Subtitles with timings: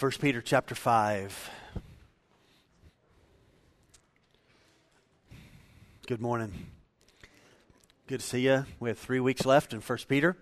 [0.00, 1.50] 1 Peter chapter 5.
[6.06, 6.68] Good morning.
[8.06, 8.64] Good to see you.
[8.78, 10.38] We have three weeks left in 1 Peter.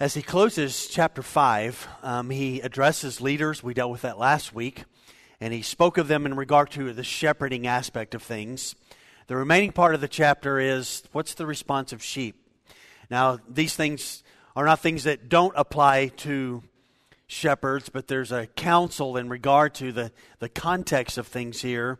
[0.00, 3.62] As he closes chapter 5, um, he addresses leaders.
[3.62, 4.82] We dealt with that last week.
[5.40, 8.74] And he spoke of them in regard to the shepherding aspect of things.
[9.28, 12.44] The remaining part of the chapter is what's the response of sheep?
[13.08, 14.24] Now, these things
[14.56, 16.64] are not things that don't apply to
[17.26, 21.98] shepherds, but there's a counsel in regard to the, the context of things here,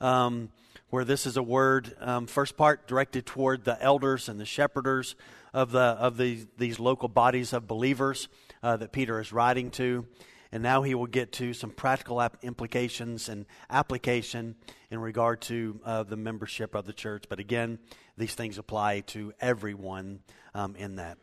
[0.00, 0.50] um,
[0.90, 5.16] where this is a word, um, first part directed toward the elders and the shepherders
[5.52, 8.28] of, the, of the, these local bodies of believers
[8.62, 10.06] uh, that Peter is writing to.
[10.52, 14.54] And now he will get to some practical implications and application
[14.90, 17.24] in regard to uh, the membership of the church.
[17.28, 17.78] But again,
[18.16, 20.20] these things apply to everyone
[20.54, 21.18] um, in that.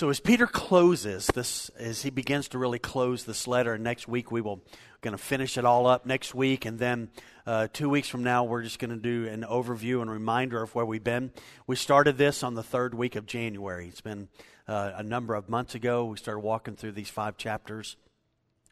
[0.00, 4.32] So as Peter closes this, as he begins to really close this letter, next week
[4.32, 4.62] we will
[5.02, 7.10] going to finish it all up next week, and then
[7.46, 10.74] uh, two weeks from now we're just going to do an overview and reminder of
[10.74, 11.30] where we've been.
[11.66, 13.88] We started this on the third week of January.
[13.88, 14.28] It's been
[14.66, 16.06] uh, a number of months ago.
[16.06, 17.98] We started walking through these five chapters.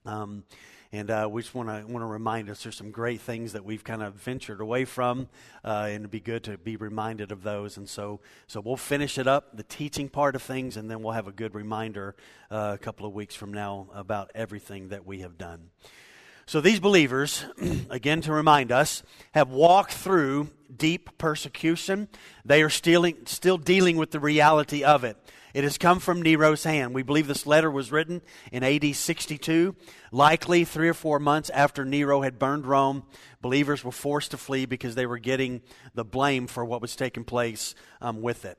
[0.07, 0.45] Um,
[0.93, 3.65] and uh, we just want to want to remind us there's some great things that
[3.65, 5.29] we've kind of ventured away from,
[5.65, 7.77] uh, and it'd be good to be reminded of those.
[7.77, 11.13] And so, so we'll finish it up, the teaching part of things, and then we'll
[11.13, 12.15] have a good reminder
[12.51, 15.71] uh, a couple of weeks from now about everything that we have done.
[16.47, 17.45] So these believers,
[17.91, 22.09] again to remind us, have walked through deep persecution.
[22.47, 25.19] They are still, still dealing with the reality of it.
[25.55, 26.95] It has come from Nero's hand.
[26.95, 29.75] We believe this letter was written in AD 62,
[30.13, 33.05] likely three or four months after Nero had burned Rome.
[33.41, 35.63] Believers were forced to flee because they were getting
[35.95, 38.59] the blame for what was taking place um, with it.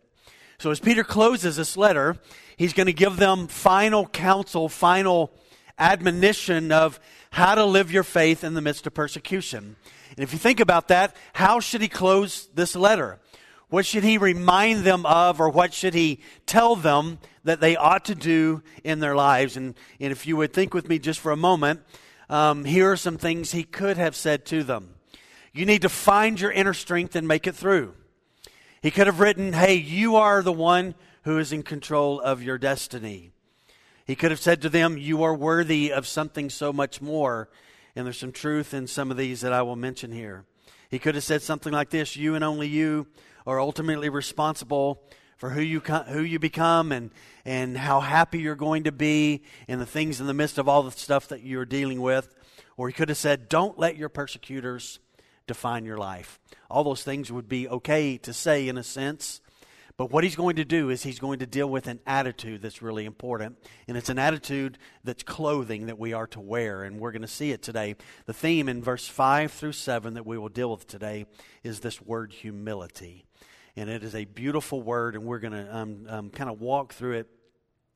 [0.57, 2.17] So, as Peter closes this letter,
[2.57, 5.31] he's going to give them final counsel, final
[5.77, 6.99] admonition of
[7.31, 9.77] how to live your faith in the midst of persecution.
[10.09, 13.19] And if you think about that, how should he close this letter?
[13.69, 18.05] What should he remind them of, or what should he tell them that they ought
[18.05, 19.57] to do in their lives?
[19.57, 21.81] And, and if you would think with me just for a moment,
[22.29, 24.95] um, here are some things he could have said to them.
[25.53, 27.93] You need to find your inner strength and make it through.
[28.81, 32.57] He could have written, Hey, you are the one who is in control of your
[32.57, 33.31] destiny.
[34.05, 37.49] He could have said to them, You are worthy of something so much more.
[37.95, 40.45] And there's some truth in some of these that I will mention here.
[40.89, 43.07] He could have said something like this You and only you
[43.49, 45.01] are ultimately responsible
[45.37, 47.09] for who you who you become and
[47.45, 50.83] and how happy you're going to be and the things in the midst of all
[50.83, 52.35] the stuff that you're dealing with.
[52.77, 54.99] Or he could have said, "Don't let your persecutors
[55.47, 56.39] define your life."
[56.69, 59.41] All those things would be okay to say in a sense.
[59.97, 62.81] But what he's going to do is he's going to deal with an attitude that's
[62.81, 63.57] really important.
[63.85, 66.83] And it's an attitude that's clothing that we are to wear.
[66.83, 67.97] And we're going to see it today.
[68.25, 71.25] The theme in verse 5 through 7 that we will deal with today
[71.65, 73.25] is this word humility
[73.79, 76.93] and it is a beautiful word, and we're going to um, um, kind of walk
[76.93, 77.27] through it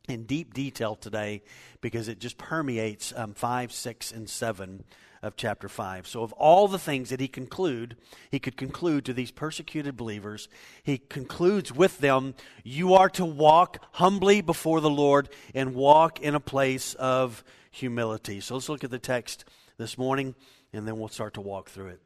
[0.08, 1.42] in deep detail today
[1.82, 4.86] because it just permeates um, 5, 6, and 7
[5.22, 6.08] of chapter 5.
[6.08, 7.98] So, of all the things that he conclude,
[8.32, 10.48] he could conclude to these persecuted believers,
[10.84, 12.34] he concludes with them,
[12.64, 18.40] you are to walk humbly before the Lord and walk in a place of humility.
[18.40, 19.44] So, let's look at the text
[19.78, 20.34] this morning
[20.72, 22.02] and then we'll start to walk through it.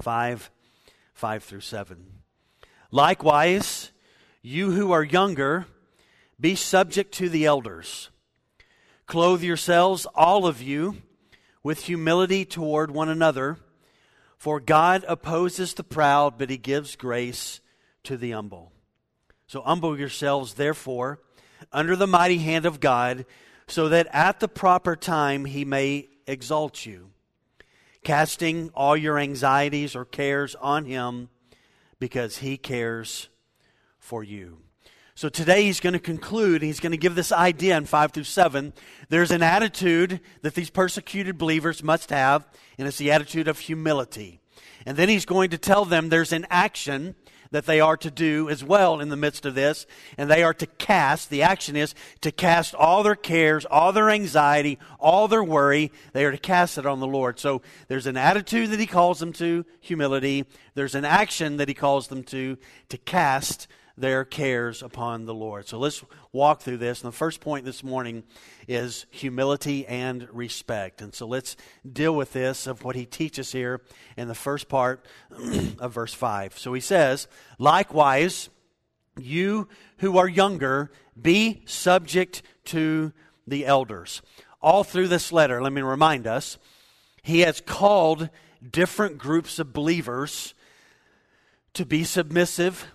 [0.00, 0.50] 5,
[1.12, 2.23] 5 through 7.
[2.90, 3.90] Likewise,
[4.42, 5.66] you who are younger,
[6.38, 8.10] be subject to the elders.
[9.06, 10.96] Clothe yourselves, all of you,
[11.62, 13.58] with humility toward one another,
[14.36, 17.60] for God opposes the proud, but he gives grace
[18.02, 18.72] to the humble.
[19.46, 21.20] So humble yourselves, therefore,
[21.72, 23.24] under the mighty hand of God,
[23.66, 27.10] so that at the proper time he may exalt you,
[28.02, 31.30] casting all your anxieties or cares on him
[31.98, 33.28] because he cares
[33.98, 34.58] for you.
[35.16, 38.24] So today he's going to conclude, he's going to give this idea in 5 through
[38.24, 38.72] 7.
[39.10, 42.48] There's an attitude that these persecuted believers must have,
[42.78, 44.40] and it's the attitude of humility.
[44.84, 47.14] And then he's going to tell them there's an action
[47.54, 49.86] that they are to do as well in the midst of this.
[50.18, 54.10] And they are to cast, the action is to cast all their cares, all their
[54.10, 55.92] anxiety, all their worry.
[56.14, 57.38] They are to cast it on the Lord.
[57.38, 60.46] So there's an attitude that he calls them to, humility.
[60.74, 62.58] There's an action that he calls them to,
[62.88, 65.68] to cast their cares upon the Lord.
[65.68, 67.02] So let's walk through this.
[67.02, 68.24] And the first point this morning
[68.66, 71.00] is humility and respect.
[71.00, 71.56] And so let's
[71.90, 73.82] deal with this of what he teaches here
[74.16, 75.06] in the first part
[75.78, 76.58] of verse 5.
[76.58, 78.48] So he says, Likewise,
[79.16, 79.68] you
[79.98, 83.12] who are younger, be subject to
[83.46, 84.22] the elders.
[84.60, 86.56] all through this letter, let me remind us,
[87.22, 88.30] he has called
[88.68, 90.54] different groups of believers
[91.74, 92.86] to be submissive,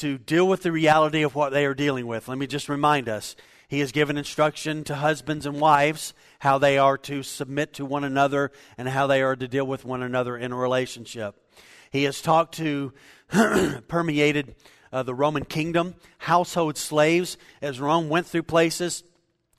[0.00, 2.26] to deal with the reality of what they are dealing with.
[2.26, 3.36] Let me just remind us
[3.68, 8.02] he has given instruction to husbands and wives how they are to submit to one
[8.02, 11.36] another and how they are to deal with one another in a relationship.
[11.90, 12.94] He has talked to,
[13.88, 14.54] permeated
[14.90, 17.36] uh, the Roman kingdom, household slaves.
[17.60, 19.04] As Rome went through places,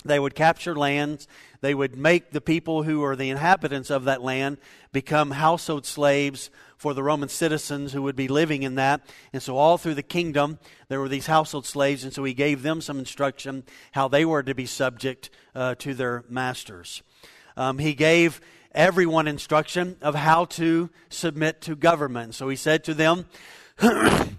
[0.04, 1.28] they would capture lands.
[1.62, 4.58] They would make the people who are the inhabitants of that land
[4.92, 9.02] become household slaves for the Roman citizens who would be living in that.
[9.32, 10.58] And so, all through the kingdom,
[10.88, 14.42] there were these household slaves, and so he gave them some instruction how they were
[14.42, 17.04] to be subject uh, to their masters.
[17.56, 18.42] Um, he gave
[18.74, 22.34] everyone instruction of how to submit to government.
[22.34, 23.26] So he said to them,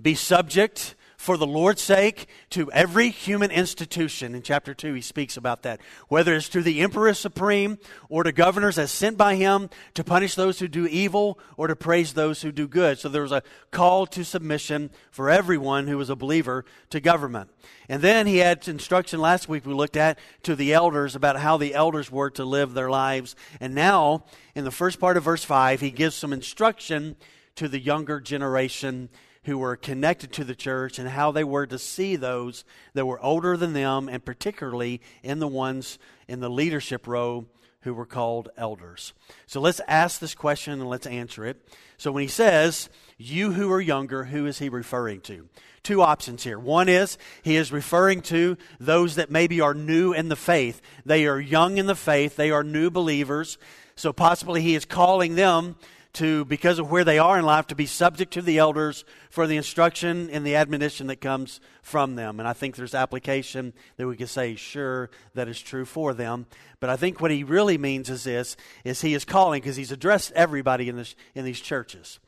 [0.00, 0.94] Be subject
[1.24, 4.34] for the Lord's sake to every human institution.
[4.34, 5.80] In chapter 2, he speaks about that.
[6.08, 7.78] Whether it's to the emperor supreme
[8.10, 11.76] or to governors as sent by him to punish those who do evil or to
[11.76, 12.98] praise those who do good.
[12.98, 17.48] So there was a call to submission for everyone who was a believer to government.
[17.88, 21.56] And then he had instruction last week we looked at to the elders about how
[21.56, 23.34] the elders were to live their lives.
[23.60, 27.16] And now, in the first part of verse 5, he gives some instruction
[27.56, 29.08] to the younger generation
[29.44, 32.64] who were connected to the church and how they were to see those
[32.94, 37.46] that were older than them, and particularly in the ones in the leadership row
[37.82, 39.12] who were called elders.
[39.46, 41.68] So let's ask this question and let's answer it.
[41.98, 45.48] So when he says, You who are younger, who is he referring to?
[45.82, 46.58] Two options here.
[46.58, 50.80] One is he is referring to those that maybe are new in the faith.
[51.04, 53.58] They are young in the faith, they are new believers.
[53.96, 55.76] So possibly he is calling them
[56.14, 59.46] to, because of where they are in life, to be subject to the elders for
[59.46, 62.40] the instruction and the admonition that comes from them.
[62.40, 66.46] And I think there's application that we could say, sure, that is true for them.
[66.80, 69.92] But I think what he really means is this, is he is calling, because he's
[69.92, 72.18] addressed everybody in, this, in these churches,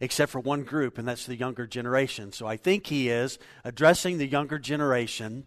[0.00, 2.32] except for one group, and that's the younger generation.
[2.32, 5.46] So I think he is addressing the younger generation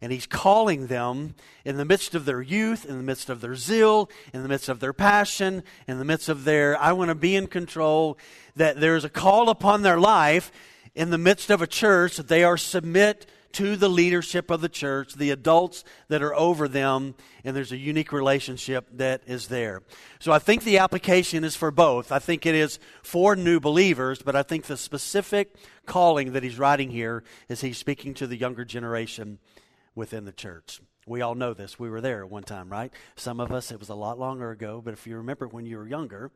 [0.00, 1.34] and he's calling them
[1.64, 4.68] in the midst of their youth, in the midst of their zeal, in the midst
[4.68, 8.18] of their passion, in the midst of their, I want to be in control,
[8.56, 10.52] that there's a call upon their life
[10.94, 14.68] in the midst of a church that they are submit to the leadership of the
[14.68, 19.82] church, the adults that are over them, and there's a unique relationship that is there.
[20.18, 22.12] So I think the application is for both.
[22.12, 25.56] I think it is for new believers, but I think the specific
[25.86, 29.38] calling that he's writing here is he's speaking to the younger generation
[29.98, 30.80] within the church.
[31.06, 31.78] We all know this.
[31.78, 32.92] We were there at one time, right?
[33.16, 35.76] Some of us, it was a lot longer ago, but if you remember when you
[35.76, 36.30] were younger,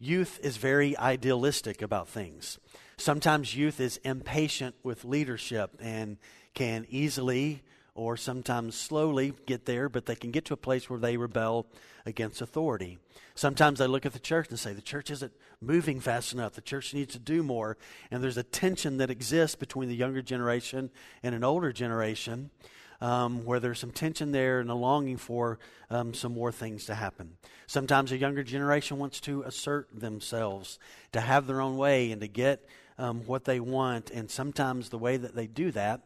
[0.00, 2.58] youth is very idealistic about things.
[2.96, 6.16] Sometimes youth is impatient with leadership and
[6.54, 7.62] can easily
[7.94, 11.66] or sometimes slowly get there, but they can get to a place where they rebel
[12.04, 12.98] against authority.
[13.34, 16.54] Sometimes they look at the church and say, the church isn't moving fast enough.
[16.54, 17.76] The church needs to do more.
[18.10, 20.90] And there's a tension that exists between the younger generation
[21.22, 22.50] and an older generation
[23.00, 25.58] um, where there's some tension there and a longing for
[25.90, 27.36] um, some more things to happen.
[27.66, 30.78] Sometimes a younger generation wants to assert themselves,
[31.12, 32.66] to have their own way, and to get
[32.98, 34.10] um, what they want.
[34.10, 36.02] And sometimes the way that they do that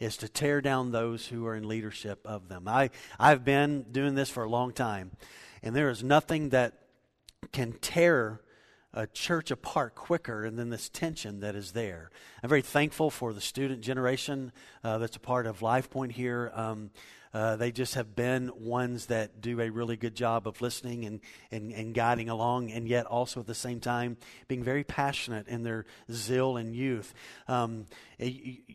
[0.00, 2.66] is to tear down those who are in leadership of them.
[2.66, 2.90] I,
[3.20, 5.12] I've been doing this for a long time,
[5.62, 6.74] and there is nothing that
[7.52, 8.40] can tear
[8.94, 12.10] a church apart quicker and then this tension that is there.
[12.42, 14.52] I'm very thankful for the student generation
[14.84, 16.52] uh, that's a part of Life Point here.
[16.54, 16.90] Um,
[17.34, 21.20] uh, they just have been ones that do a really good job of listening and,
[21.50, 24.18] and, and guiding along, and yet also at the same time
[24.48, 27.14] being very passionate in their zeal and youth.
[27.48, 27.86] Um,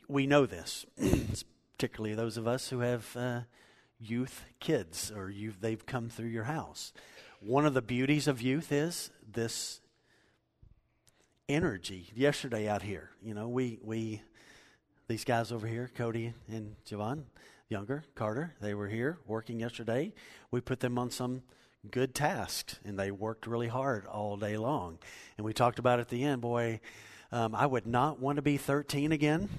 [0.08, 0.88] we know this,
[1.78, 3.42] particularly those of us who have uh,
[4.00, 6.94] youth kids or youth, they've come through your house.
[7.40, 9.82] One of the beauties of youth is this
[11.50, 13.12] energy yesterday out here.
[13.24, 14.22] You know, we we
[15.08, 17.24] these guys over here, Cody and Javon,
[17.70, 20.14] younger, Carter, they were here working yesterday.
[20.52, 21.44] We put them on some
[21.90, 25.00] good tasks and they worked really hard all day long.
[25.38, 26.82] And we talked about at the end, boy,
[27.32, 29.50] um, I would not want to be 13 again.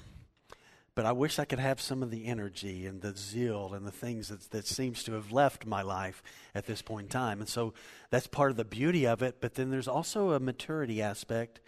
[0.95, 3.93] But I wish I could have some of the energy and the zeal and the
[3.93, 6.25] things that, that seems to have left my life
[6.57, 7.39] at this point in time.
[7.39, 7.73] And so
[8.11, 9.37] that's part of the beauty of it.
[9.41, 11.61] But then there's also a maturity aspect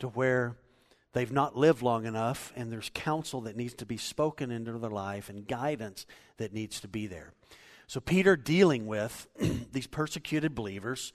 [0.00, 0.56] to where
[1.12, 4.90] they've not lived long enough and there's counsel that needs to be spoken into their
[4.90, 7.32] life and guidance that needs to be there.
[7.86, 9.26] So, Peter dealing with
[9.72, 11.12] these persecuted believers,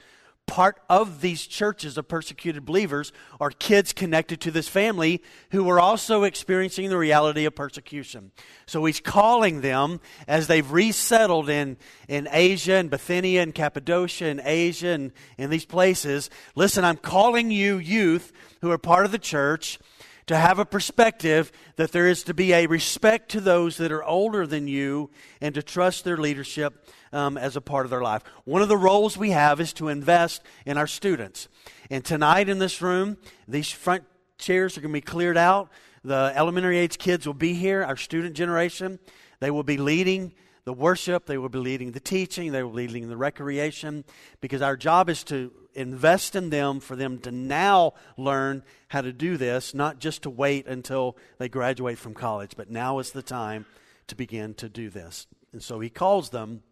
[0.48, 5.22] part of these churches of persecuted believers are kids connected to this family
[5.52, 8.32] who are also experiencing the reality of persecution.
[8.66, 14.42] So he's calling them as they've resettled in, in Asia and Bithynia and Cappadocia and
[14.44, 16.30] Asia and in these places.
[16.56, 19.80] Listen, I'm calling you youth who are part of the church
[20.28, 24.04] to have a perspective that there is to be a respect to those that are
[24.04, 28.24] older than you and to trust their leadership um, as a part of their life.
[28.44, 31.48] One of the roles we have is to invest in our students.
[31.90, 33.18] And tonight in this room,
[33.48, 34.04] these front
[34.38, 35.70] chairs are going to be cleared out.
[36.04, 39.00] The elementary age kids will be here, our student generation.
[39.40, 40.34] They will be leading
[40.66, 44.04] the worship, they will be leading the teaching, they will be leading the recreation,
[44.42, 49.14] because our job is to invest in them for them to now learn how to
[49.14, 53.22] do this, not just to wait until they graduate from college, but now is the
[53.22, 53.66] time
[54.08, 55.28] to begin to do this.
[55.54, 56.64] And so he calls them,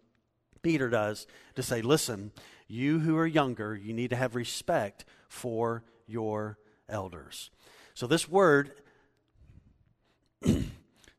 [0.61, 2.31] Peter does, to say, listen,
[2.67, 6.57] you who are younger, you need to have respect for your
[6.89, 7.51] elders.
[7.93, 8.71] So this word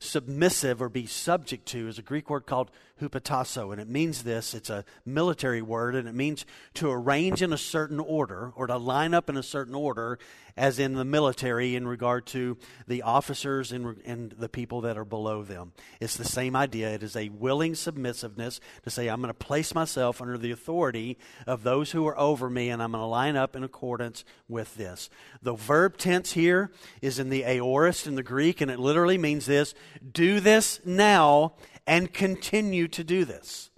[0.04, 2.70] submissive or be subject to is a Greek word called
[3.00, 4.54] hupotasso, and it means this.
[4.54, 8.76] It's a military word, and it means to arrange in a certain order or to
[8.76, 10.18] line up in a certain order,
[10.56, 12.56] as in the military in regard to
[12.87, 15.73] the officers and, and the people that are below them.
[16.00, 16.90] It's the same idea.
[16.90, 21.18] It is a willing submissiveness to say, I'm going to place myself under the authority
[21.46, 24.76] of those who are over me, and I'm going to line up in accordance with
[24.76, 25.11] this.
[25.42, 26.70] The verb tense here
[27.02, 29.75] is in the aorist in the Greek, and it literally means this
[30.12, 31.54] do this now
[31.87, 33.70] and continue to do this.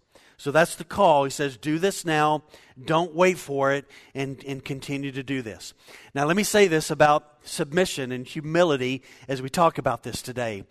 [0.46, 1.24] So that's the call.
[1.24, 2.44] He says, Do this now.
[2.80, 3.84] Don't wait for it
[4.14, 5.74] and, and continue to do this.
[6.14, 10.62] Now, let me say this about submission and humility as we talk about this today.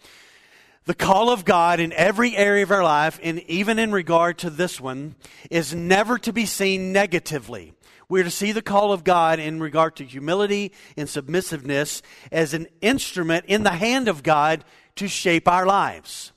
[0.86, 4.50] The call of God in every area of our life, and even in regard to
[4.50, 5.16] this one,
[5.52, 7.74] is never to be seen negatively.
[8.08, 12.02] We're to see the call of God in regard to humility and submissiveness
[12.32, 14.64] as an instrument in the hand of God
[14.96, 16.32] to shape our lives.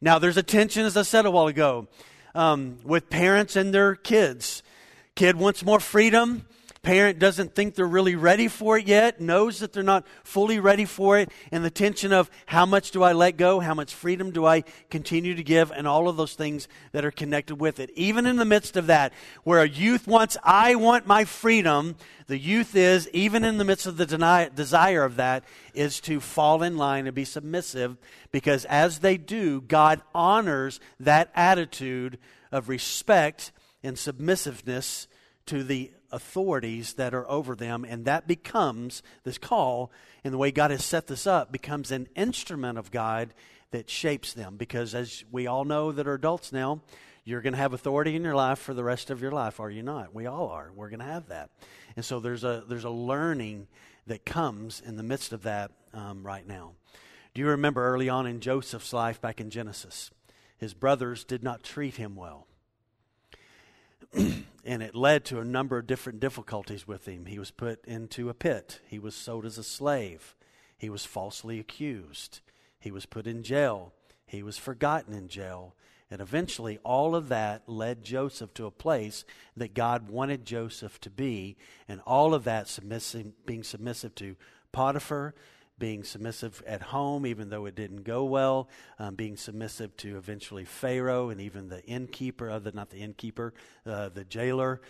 [0.00, 1.88] Now, there's a tension, as I said a while ago,
[2.34, 4.62] um, with parents and their kids.
[5.14, 6.46] Kid wants more freedom.
[6.84, 10.84] Parent doesn't think they're really ready for it yet, knows that they're not fully ready
[10.84, 14.30] for it, and the tension of how much do I let go, how much freedom
[14.30, 17.90] do I continue to give, and all of those things that are connected with it.
[17.96, 19.14] Even in the midst of that,
[19.44, 23.86] where a youth wants, I want my freedom, the youth is, even in the midst
[23.86, 27.96] of the deny, desire of that, is to fall in line and be submissive,
[28.30, 32.18] because as they do, God honors that attitude
[32.52, 35.06] of respect and submissiveness
[35.46, 39.90] to the authorities that are over them, and that becomes this call,
[40.22, 43.34] and the way God has set this up, becomes an instrument of God
[43.70, 44.56] that shapes them.
[44.56, 46.80] Because as we all know that are adults now,
[47.24, 49.70] you're going to have authority in your life for the rest of your life, are
[49.70, 50.14] you not?
[50.14, 50.70] We all are.
[50.74, 51.50] We're going to have that,
[51.96, 53.66] and so there's a there's a learning
[54.06, 56.72] that comes in the midst of that um, right now.
[57.32, 60.10] Do you remember early on in Joseph's life back in Genesis?
[60.58, 62.46] His brothers did not treat him well.
[64.64, 67.26] and it led to a number of different difficulties with him.
[67.26, 70.34] He was put into a pit, he was sold as a slave,
[70.76, 72.40] he was falsely accused,
[72.80, 73.92] he was put in jail,
[74.26, 75.74] he was forgotten in jail.
[76.10, 79.24] And eventually, all of that led Joseph to a place
[79.56, 81.56] that God wanted Joseph to be,
[81.88, 84.36] and all of that submissive, being submissive to
[84.70, 85.34] Potiphar,
[85.78, 90.64] being submissive at home, even though it didn't go well, um, being submissive to eventually
[90.64, 93.54] Pharaoh and even the innkeeper, other not the innkeeper,
[93.84, 94.80] uh, the jailer.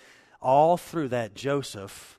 [0.43, 2.19] All through that, Joseph,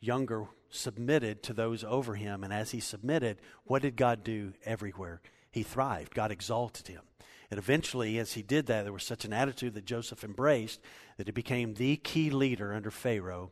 [0.00, 2.42] younger, submitted to those over him.
[2.42, 5.20] And as he submitted, what did God do everywhere?
[5.50, 6.14] He thrived.
[6.14, 7.02] God exalted him.
[7.50, 10.80] And eventually, as he did that, there was such an attitude that Joseph embraced
[11.16, 13.50] that he became the key leader under Pharaoh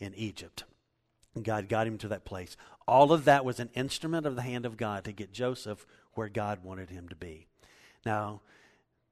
[0.00, 0.64] in Egypt.
[1.34, 2.56] And God got him to that place.
[2.86, 6.28] All of that was an instrument of the hand of God to get Joseph where
[6.28, 7.46] God wanted him to be.
[8.04, 8.42] Now,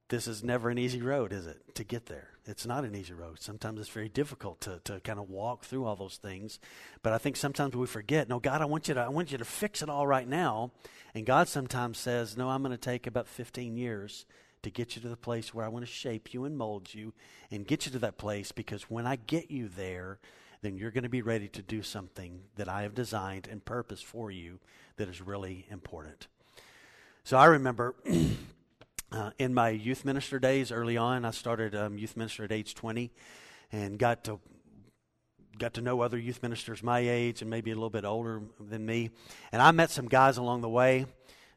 [0.09, 2.29] this is never an easy road, is it, to get there?
[2.45, 3.41] It's not an easy road.
[3.41, 6.59] Sometimes it's very difficult to, to kind of walk through all those things.
[7.03, 9.39] But I think sometimes we forget, no, God, I want you to I want you
[9.39, 10.73] to fix it all right now.
[11.15, 14.27] And God sometimes says, No, I'm going to take about 15 years
[14.63, 17.13] to get you to the place where I want to shape you and mold you
[17.51, 20.19] and get you to that place because when I get you there,
[20.63, 24.01] then you're going to be ready to do something that I have designed and purpose
[24.01, 24.61] for you
[24.97, 26.29] that is really important.
[27.25, 27.95] So I remember
[29.13, 32.75] uh, in my youth minister days early on, I started um, youth minister at age
[32.75, 33.11] 20
[33.73, 34.41] and got to
[35.59, 38.85] got to know other youth ministers my age and maybe a little bit older than
[38.87, 39.11] me.
[39.53, 41.07] And I met some guys along the way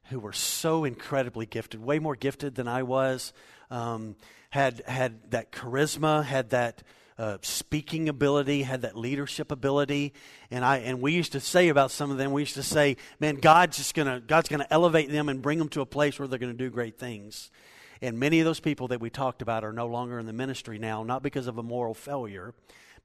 [0.10, 3.34] who were so incredibly gifted, way more gifted than I was.
[3.72, 4.16] Um,
[4.50, 6.84] had had that charisma, had that
[7.18, 10.14] uh, speaking ability, had that leadership ability,
[10.52, 12.98] and I and we used to say about some of them, we used to say,
[13.20, 16.28] "Man, God's just gonna God's gonna elevate them and bring them to a place where
[16.28, 17.52] they're to do great things."
[18.02, 20.78] And many of those people that we talked about are no longer in the ministry
[20.78, 22.54] now, not because of a moral failure,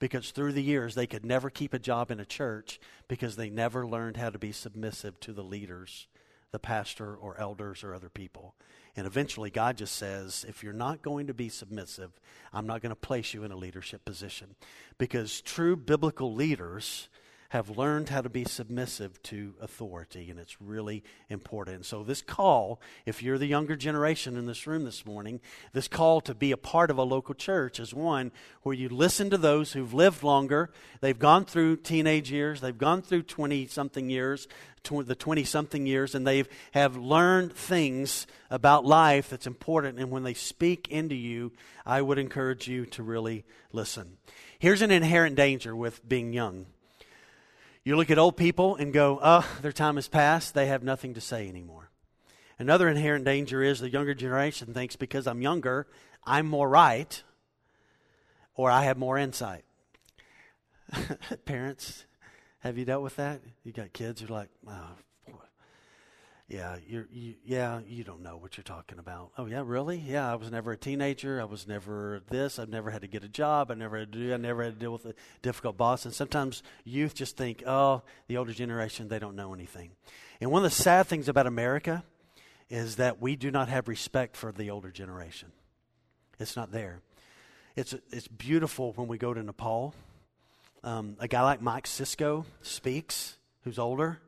[0.00, 3.48] because through the years they could never keep a job in a church because they
[3.48, 6.08] never learned how to be submissive to the leaders,
[6.50, 8.56] the pastor or elders or other people.
[8.96, 12.10] And eventually, God just says, if you're not going to be submissive,
[12.52, 14.56] I'm not going to place you in a leadership position.
[14.98, 17.08] Because true biblical leaders
[17.50, 21.84] have learned how to be submissive to authority, and it's really important.
[21.84, 25.40] So, this call, if you're the younger generation in this room this morning,
[25.72, 28.30] this call to be a part of a local church is one
[28.62, 30.70] where you listen to those who've lived longer.
[31.00, 34.46] They've gone through teenage years, they've gone through 20 something years,
[34.84, 39.98] tw- the 20 something years, and they have learned things about life that's important.
[39.98, 41.50] And when they speak into you,
[41.84, 44.18] I would encourage you to really listen.
[44.60, 46.66] Here's an inherent danger with being young
[47.84, 50.54] you look at old people and go, oh, their time has passed.
[50.54, 51.90] They have nothing to say anymore.
[52.58, 55.86] Another inherent danger is the younger generation thinks because I'm younger,
[56.24, 57.22] I'm more right
[58.54, 59.64] or I have more insight.
[61.46, 62.04] Parents,
[62.58, 63.40] have you dealt with that?
[63.64, 64.96] You got kids who are like, oh,
[66.50, 69.30] yeah, you're, you, yeah, you don't know what you're talking about.
[69.38, 69.98] Oh, yeah, really?
[69.98, 71.40] Yeah, I was never a teenager.
[71.40, 72.58] I was never this.
[72.58, 73.70] I've never had to get a job.
[73.70, 74.34] I never had to.
[74.34, 76.04] I never had to deal with a difficult boss.
[76.04, 79.92] And sometimes youth just think, oh, the older generation, they don't know anything.
[80.40, 82.02] And one of the sad things about America
[82.68, 85.52] is that we do not have respect for the older generation.
[86.40, 87.00] It's not there.
[87.76, 89.94] It's it's beautiful when we go to Nepal.
[90.82, 94.20] Um, a guy like Mike Cisco speaks, who's older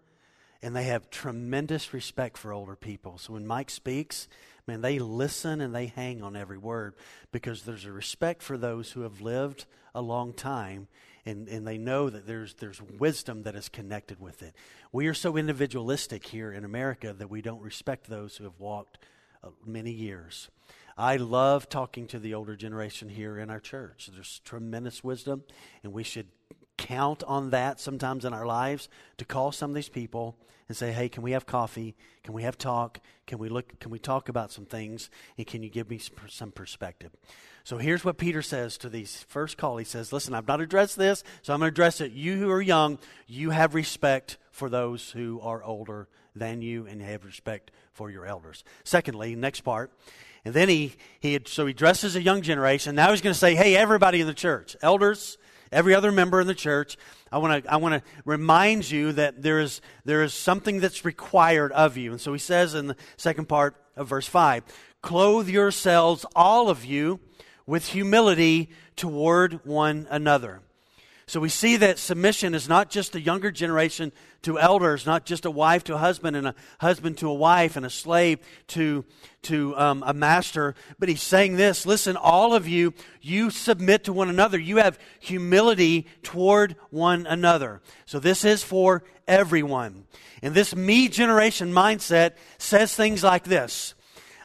[0.63, 3.19] and they have tremendous respect for older people.
[3.19, 4.29] So when Mike speaks,
[4.67, 6.95] man, they listen and they hang on every word
[7.33, 10.89] because there's a respect for those who have lived a long time
[11.25, 14.55] and, and they know that there's, there's wisdom that is connected with it.
[14.91, 18.99] We are so individualistic here in America that we don't respect those who have walked
[19.43, 20.49] uh, many years.
[20.97, 24.11] I love talking to the older generation here in our church.
[24.13, 25.43] There's tremendous wisdom,
[25.83, 26.27] and we should
[26.83, 30.37] count on that sometimes in our lives to call some of these people
[30.69, 31.95] and say, "Hey, can we have coffee?
[32.25, 33.01] Can we have talk?
[33.27, 33.79] Can we look?
[33.79, 35.09] Can we talk about some things?
[35.39, 37.13] And can you give me some perspective?"
[37.63, 39.77] So here's what Peter says to these first call.
[39.77, 42.13] He says, "Listen, I've not addressed this, so I'm going to address it.
[42.13, 47.01] You who are young, you have respect for those who are older than you, and
[47.01, 49.93] have respect for your elders." Secondly, next part.
[50.45, 52.97] And then he, he had, so he addresses a young generation.
[52.97, 55.39] Now he's going to say, hey, everybody in the church, elders,
[55.73, 56.97] every other member in the church,
[57.31, 61.05] I want to I want to remind you that there is there is something that's
[61.05, 62.13] required of you.
[62.13, 64.65] And so he says in the second part of verse 5,
[65.01, 67.21] clothe yourselves all of you
[67.67, 70.61] with humility toward one another.
[71.27, 75.45] So we see that submission is not just a younger generation to elders, not just
[75.45, 79.05] a wife to a husband and a husband to a wife and a slave to,
[79.43, 84.13] to um, a master, but he's saying this listen, all of you, you submit to
[84.13, 84.59] one another.
[84.59, 87.81] You have humility toward one another.
[88.05, 90.05] So this is for everyone.
[90.43, 93.95] And this me generation mindset says things like this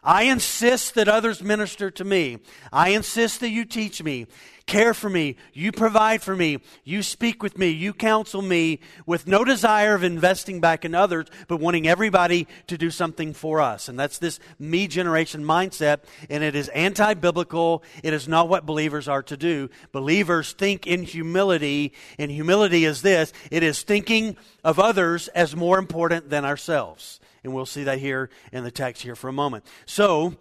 [0.08, 2.40] I insist that others minister to me.
[2.72, 4.26] I insist that you teach me
[4.68, 9.26] care for me, you provide for me, you speak with me, you counsel me with
[9.26, 13.88] no desire of investing back in others, but wanting everybody to do something for us.
[13.88, 17.82] And that's this me generation mindset, and it is anti biblical.
[18.04, 19.70] It is not what believers are to do.
[19.94, 25.80] Believers think in humility, and humility is this it is thinking of others as more
[25.80, 27.22] important than ourselves.
[27.48, 29.64] And we'll see that here in the text here for a moment.
[29.86, 30.36] So,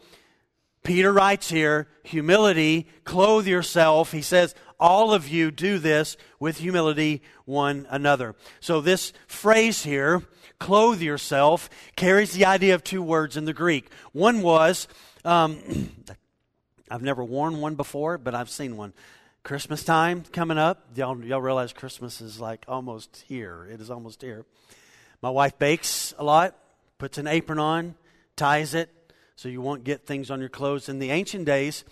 [0.83, 4.11] Peter writes here, humility, clothe yourself.
[4.11, 8.35] He says, all of you do this with humility one another.
[8.59, 10.25] So this phrase here,
[10.59, 13.89] clothe yourself, carries the idea of two words in the Greek.
[14.11, 14.89] One was,
[15.25, 15.93] um,
[16.91, 18.95] I've never worn one before, but I've seen one.
[19.45, 20.89] Christmas time coming up.
[20.97, 23.65] Y'all, y'all realize Christmas is like almost here.
[23.71, 24.45] It is almost here.
[25.23, 26.57] My wife bakes a lot,
[26.99, 27.95] puts an apron on,
[28.37, 28.91] ties it,
[29.37, 30.89] so you won't get things on your clothes.
[30.89, 31.85] In the ancient days,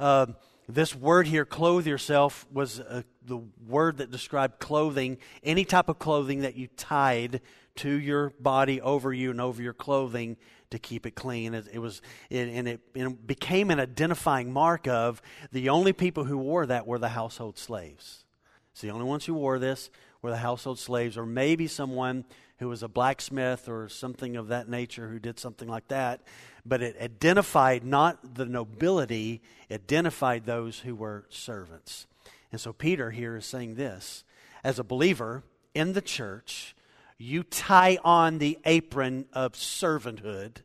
[0.00, 0.26] uh,
[0.68, 5.98] this word here, clothe yourself, was uh, the word that described clothing, any type of
[5.98, 7.40] clothing that you tied
[7.76, 10.36] to your body over you and over your clothing
[10.70, 11.54] to keep it clean.
[11.54, 16.24] It, it was, it, and it, it became an identifying mark of the only people
[16.24, 18.24] who wore that were the household slaves.
[18.72, 19.90] So the only ones who wore this
[20.20, 22.24] were the household slaves, or maybe someone
[22.58, 26.20] who was a blacksmith or something of that nature who did something like that.
[26.64, 32.06] But it identified not the nobility, it identified those who were servants.
[32.50, 34.24] And so Peter here is saying this
[34.64, 36.74] as a believer in the church,
[37.18, 40.58] you tie on the apron of servanthood.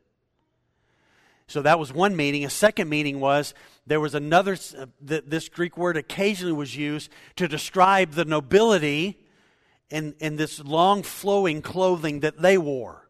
[1.46, 2.44] So that was one meaning.
[2.44, 3.52] A second meaning was
[3.86, 9.21] there was another, uh, this Greek word occasionally was used to describe the nobility
[9.90, 13.08] in, in this long flowing clothing that they wore.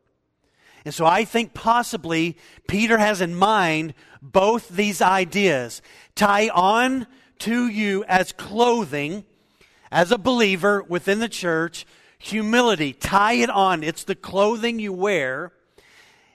[0.84, 5.80] And so I think possibly Peter has in mind both these ideas.
[6.14, 7.06] Tie on
[7.40, 9.24] to you as clothing,
[9.90, 11.86] as a believer within the church,
[12.18, 12.92] humility.
[12.92, 13.84] Tie it on.
[13.84, 15.52] It's the clothing you wear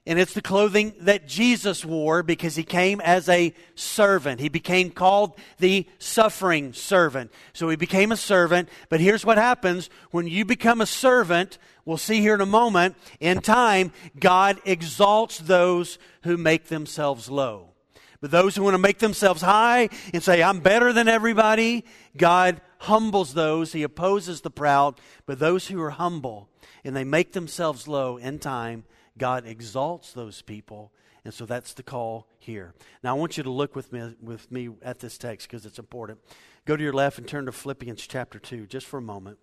[0.08, 4.40] and it's the clothing that Jesus wore because he came as a servant.
[4.40, 7.30] He became called the suffering servant.
[7.52, 8.70] So he became a servant.
[8.88, 11.58] But here's what happens when you become a servant.
[11.84, 12.96] We'll see here in a moment.
[13.20, 17.74] In time, God exalts those who make themselves low.
[18.22, 21.84] But those who want to make themselves high and say, I'm better than everybody,
[22.16, 23.74] God humbles those.
[23.74, 25.02] He opposes the proud.
[25.26, 26.48] But those who are humble
[26.86, 28.86] and they make themselves low in time,
[29.18, 30.92] God exalts those people.
[31.26, 32.74] And so that's the call here.
[33.04, 35.80] Now, I want you to look with me, with me at this text because it's
[35.80, 36.20] important.
[36.66, 39.38] Go to your left and turn to Philippians chapter 2 just for a moment.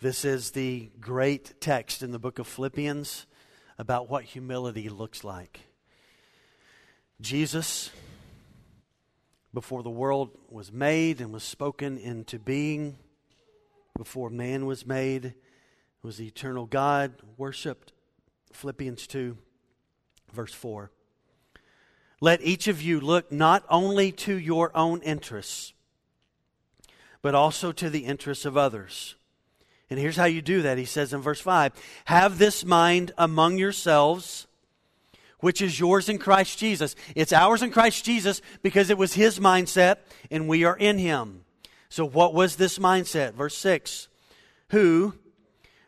[0.00, 3.26] This is the great text in the book of Philippians
[3.78, 5.60] about what humility looks like.
[7.20, 7.90] Jesus,
[9.54, 12.98] before the world was made and was spoken into being,
[13.96, 15.34] before man was made,
[16.02, 17.92] was the eternal God worshiped.
[18.52, 19.36] Philippians 2,
[20.32, 20.90] verse 4.
[22.20, 25.72] Let each of you look not only to your own interests,
[27.20, 29.16] but also to the interests of others.
[29.90, 30.78] And here's how you do that.
[30.78, 31.72] He says in verse 5
[32.06, 34.46] Have this mind among yourselves,
[35.40, 36.96] which is yours in Christ Jesus.
[37.14, 39.96] It's ours in Christ Jesus because it was his mindset
[40.30, 41.44] and we are in him.
[41.88, 43.34] So, what was this mindset?
[43.34, 44.08] Verse 6
[44.70, 45.14] Who,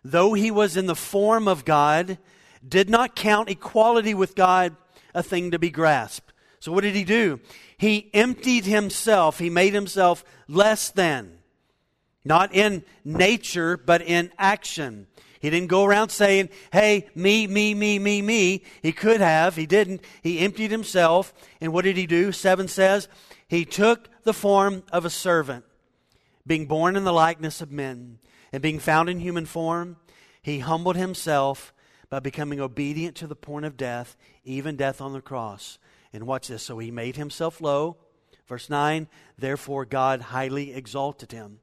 [0.05, 2.19] though he was in the form of God,
[2.67, 4.77] did not count equality with God
[5.14, 6.33] a thing to be grasped.
[6.61, 7.40] So, what did he do?
[7.77, 11.38] He emptied himself, he made himself less than.
[12.25, 15.07] Not in nature, but in action.
[15.40, 18.62] He didn't go around saying, hey, me, me, me, me, me.
[18.81, 19.57] He could have.
[19.57, 20.03] He didn't.
[20.23, 21.35] He emptied himself.
[21.61, 22.33] And what did he do?
[22.33, 23.09] Seven says,
[23.47, 25.67] he took the form of a servant,
[26.46, 28.18] being born in the likeness of men.
[28.52, 29.96] And being found in human form,
[30.42, 31.72] he humbled himself
[32.09, 35.78] by becoming obedient to the point of death, even death on the cross.
[36.12, 36.62] And watch this.
[36.62, 37.96] So he made himself low.
[38.46, 41.61] Verse 9, therefore God highly exalted him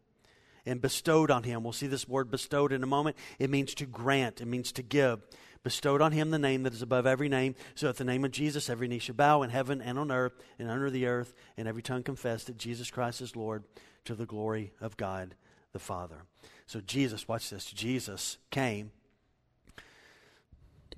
[0.65, 1.63] and bestowed on him.
[1.63, 3.17] We'll see this word bestowed in a moment.
[3.37, 5.21] It means to grant, it means to give.
[5.63, 8.31] Bestowed on him the name that is above every name, so at the name of
[8.31, 11.67] Jesus every knee shall bow in heaven and on earth and under the earth, and
[11.67, 13.63] every tongue confess that Jesus Christ is Lord
[14.05, 15.35] to the glory of God
[15.73, 16.23] the Father.
[16.67, 17.65] So, Jesus, watch this.
[17.65, 18.91] Jesus came,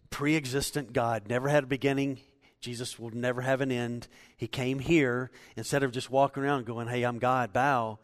[0.10, 2.20] pre existent God, never had a beginning.
[2.60, 4.08] Jesus will never have an end.
[4.38, 8.00] He came here, instead of just walking around going, Hey, I'm God, bow.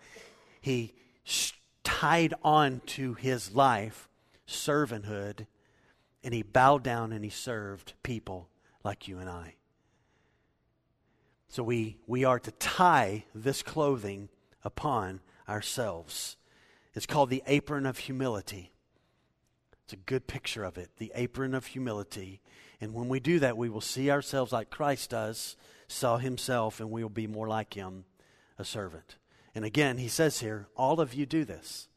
[0.62, 0.94] He
[1.84, 4.10] tied on to his life
[4.48, 5.46] servanthood,
[6.24, 8.50] and he bowed down and he served people
[8.84, 9.56] like you and I.
[11.48, 14.30] So we, we are to tie this clothing
[14.64, 16.38] upon ourselves.
[16.94, 18.72] It's called the apron of humility.
[19.84, 22.42] It's a good picture of it, the apron of humility.
[22.80, 25.56] And when we do that, we will see ourselves like Christ does,
[25.88, 28.06] saw himself, and we will be more like him,
[28.58, 29.16] a servant.
[29.56, 31.88] And again, he says here, all of you do this.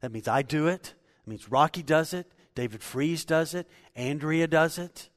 [0.00, 0.94] That means I do it.
[1.26, 2.30] It means Rocky does it.
[2.54, 3.68] David Fries does it.
[3.96, 5.08] Andrea does it.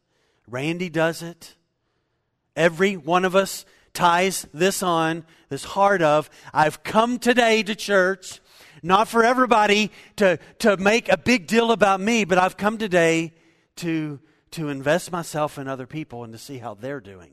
[0.47, 1.55] Randy does it.
[2.55, 8.39] Every one of us ties this on, this heart of, I've come today to church
[8.83, 13.33] not for everybody to, to make a big deal about me, but I've come today
[13.77, 14.19] to,
[14.51, 17.31] to invest myself in other people and to see how they're doing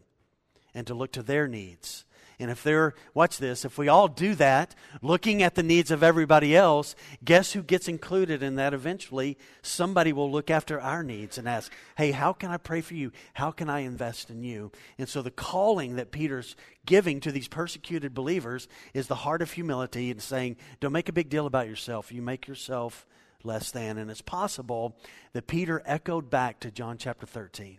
[0.75, 2.07] and to look to their needs.
[2.43, 6.03] And if they're, watch this, if we all do that, looking at the needs of
[6.03, 9.39] everybody else, guess who gets included in that eventually?
[9.63, 13.13] Somebody will look after our needs and ask, hey, how can I pray for you?
[13.35, 14.73] How can I invest in you?
[14.99, 19.53] And so the calling that Peter's giving to these persecuted believers is the heart of
[19.53, 22.11] humility and saying, don't make a big deal about yourself.
[22.11, 23.07] You make yourself
[23.45, 23.99] less than.
[23.99, 24.97] And it's possible
[25.33, 27.79] that Peter echoed back to John chapter 13.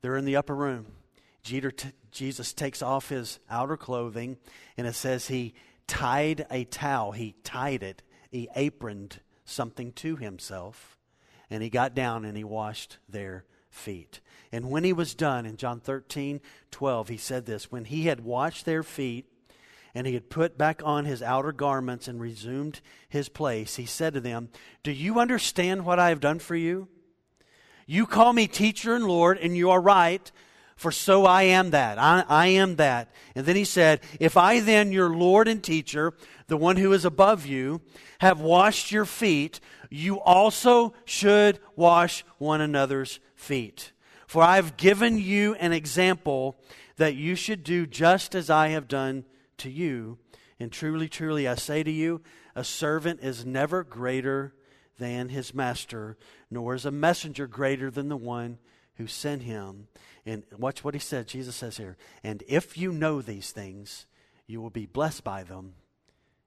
[0.00, 0.86] They're in the upper room.
[2.10, 4.36] Jesus takes off his outer clothing,
[4.76, 5.54] and it says he
[5.86, 7.12] tied a towel.
[7.12, 10.98] He tied it, he aproned something to himself,
[11.48, 14.20] and he got down and he washed their feet.
[14.52, 18.20] And when he was done, in John 13, 12, he said this When he had
[18.20, 19.26] washed their feet,
[19.94, 24.12] and he had put back on his outer garments and resumed his place, he said
[24.14, 24.50] to them,
[24.82, 26.88] Do you understand what I have done for you?
[27.86, 30.30] You call me teacher and Lord, and you are right,
[30.76, 31.98] for so I am that.
[31.98, 33.10] I, I, am that.
[33.34, 36.12] And then he said, If I then, your Lord and teacher,
[36.48, 37.80] the one who is above you,
[38.20, 39.58] have washed your feet,
[39.90, 43.92] you also should wash one another's feet.
[44.26, 46.56] For I have given you an example
[46.96, 49.24] that you should do just as I have done
[49.58, 50.18] to you.
[50.60, 52.20] And truly, truly, I say to you,
[52.54, 54.54] a servant is never greater
[54.98, 56.16] than his master,
[56.50, 58.58] nor is a messenger greater than the one
[58.96, 59.88] who sent him.
[60.26, 61.28] And watch what he said.
[61.28, 64.06] Jesus says here, and if you know these things,
[64.48, 65.74] you will be blessed by them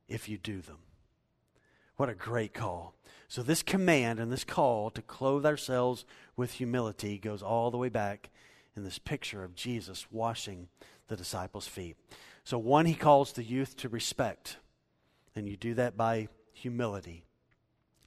[0.09, 0.79] if you do them.
[1.95, 2.93] What a great call.
[3.27, 6.03] So, this command and this call to clothe ourselves
[6.35, 8.29] with humility goes all the way back
[8.75, 10.67] in this picture of Jesus washing
[11.09, 11.95] the disciples' feet.
[12.43, 14.57] So, one, he calls the youth to respect,
[15.35, 17.25] and you do that by humility.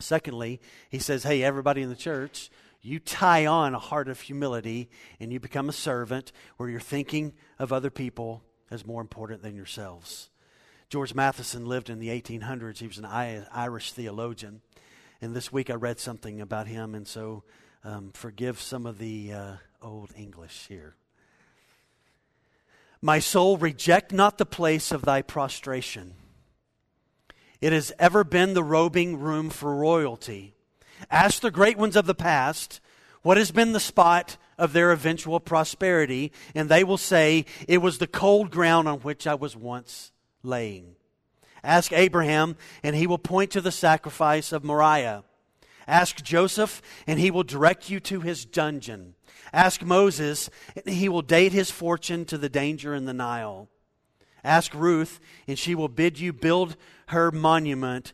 [0.01, 2.51] Secondly, he says, Hey, everybody in the church,
[2.83, 4.91] you tie on a heart of humility
[5.21, 9.55] and you become a servant where you're thinking of other people as more important than
[9.55, 10.31] yourselves.
[10.89, 12.79] George Matheson lived in the 1800s.
[12.79, 14.61] He was an Irish theologian.
[15.21, 17.45] And this week I read something about him, and so
[17.85, 20.97] um, forgive some of the uh, old English here.
[23.01, 26.15] My soul, reject not the place of thy prostration
[27.63, 30.57] it has ever been the robing room for royalty.
[31.11, 32.81] Ask the great ones of the past
[33.23, 37.99] what has been the spot of their eventual prosperity, and they will say, It was
[37.99, 40.13] the cold ground on which I was once
[40.43, 40.97] laying.
[41.65, 45.25] Ask Abraham, and he will point to the sacrifice of Moriah.
[45.87, 49.15] Ask Joseph, and he will direct you to his dungeon.
[49.53, 53.69] Ask Moses, and he will date his fortune to the danger in the Nile.
[54.45, 58.13] Ask Ruth, and she will bid you build her monument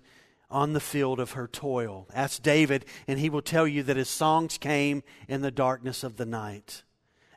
[0.50, 2.06] on the field of her toil.
[2.14, 6.16] Ask David, and he will tell you that his songs came in the darkness of
[6.16, 6.82] the night.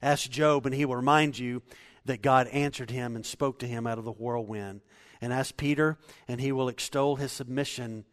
[0.02, 1.62] Ask Job, and he will remind you
[2.06, 4.82] that God answered him and spoke to him out of the whirlwind.
[5.20, 5.98] And ask Peter,
[6.28, 8.06] and he will extol his submission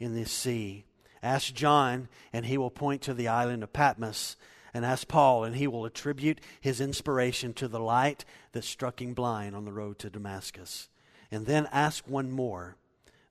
[0.00, 0.84] in the sea.
[1.22, 4.36] Ask John, and he will point to the island of Patmos
[4.74, 9.14] and ask Paul, and he will attribute his inspiration to the light that struck him
[9.14, 10.88] blind on the road to Damascus.
[11.30, 12.76] And then ask one more,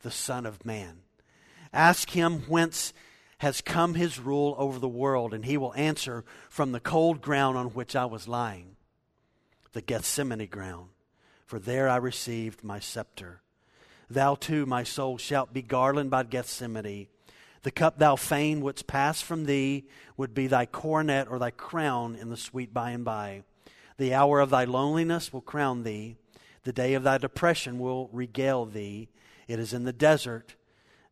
[0.01, 1.01] the Son of Man.
[1.75, 2.93] Ask him whence
[3.39, 7.57] has come his rule over the world, and he will answer, From the cold ground
[7.57, 8.77] on which I was lying,
[9.73, 10.89] the Gethsemane ground,
[11.45, 13.41] for there I received my scepter.
[14.09, 17.07] Thou too, my soul, shalt be garlanded by Gethsemane
[17.65, 22.13] the cup thou fain wouldst pass from thee would be thy coronet or thy crown
[22.13, 23.41] in the sweet by and by.
[23.97, 26.15] The hour of thy loneliness will crown thee.
[26.61, 29.09] The day of thy depression will regale thee.
[29.47, 30.53] It is in the desert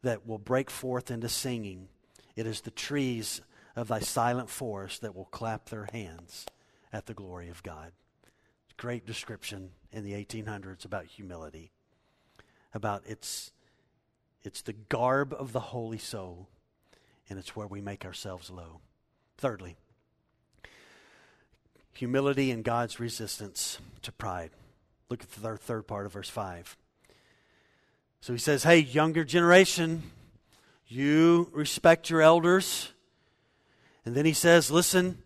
[0.04, 1.88] that will break forth into singing.
[2.36, 3.42] It is the trees
[3.76, 6.46] of thy silent forest that will clap their hands
[6.92, 7.92] at the glory of God.
[8.78, 11.72] Great description in the 1800s about humility,
[12.74, 13.52] about its
[14.44, 16.50] it's the garb of the holy soul,
[17.30, 18.82] and it's where we make ourselves low.
[19.38, 19.78] Thirdly,
[21.94, 24.52] humility and God's resistance to pride.
[25.10, 26.76] Look at the third part of verse 5.
[28.24, 30.02] So he says, Hey, younger generation,
[30.88, 32.94] you respect your elders.
[34.06, 35.22] And then he says, Listen,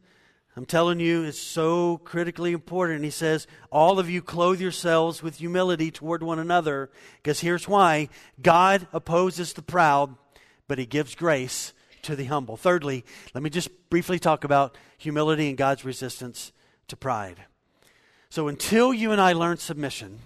[0.55, 3.03] I'm telling you, it's so critically important.
[3.03, 8.09] He says, All of you clothe yourselves with humility toward one another, because here's why
[8.41, 10.15] God opposes the proud,
[10.67, 12.57] but he gives grace to the humble.
[12.57, 13.05] Thirdly,
[13.35, 16.51] let me just briefly talk about humility and God's resistance
[16.87, 17.45] to pride.
[18.31, 20.21] So until you and I learn submission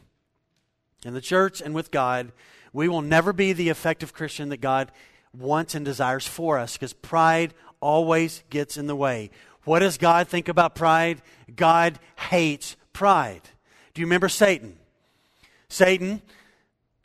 [1.03, 2.31] in the church and with God,
[2.73, 4.91] we will never be the effective Christian that God
[5.33, 9.31] wants and desires for us, because pride always gets in the way.
[9.63, 11.21] What does God think about pride?
[11.55, 13.41] God hates pride.
[13.93, 14.77] Do you remember Satan?
[15.69, 16.21] Satan,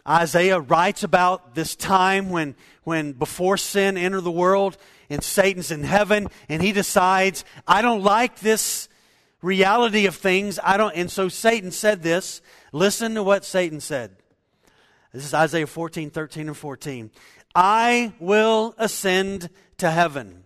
[0.09, 4.77] Isaiah writes about this time when, when before sin entered the world
[5.11, 8.89] and Satan's in heaven and he decides, I don't like this
[9.43, 10.59] reality of things.
[10.63, 12.41] I don't, and so Satan said this.
[12.73, 14.17] Listen to what Satan said.
[15.13, 17.11] This is Isaiah 14, 13, and 14.
[17.55, 20.45] I will ascend to heaven.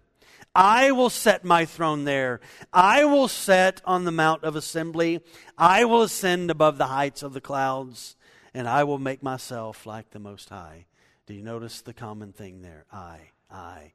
[0.55, 2.41] I will set my throne there.
[2.73, 5.21] I will set on the mount of assembly.
[5.57, 8.17] I will ascend above the heights of the clouds,
[8.53, 10.87] and I will make myself like the Most High.
[11.27, 12.85] Do you notice the common thing there?
[12.93, 13.93] I, I.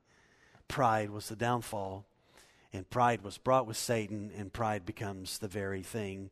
[0.68, 2.06] Pride was the downfall.
[2.74, 6.30] And pride was brought with Satan, and pride becomes the very thing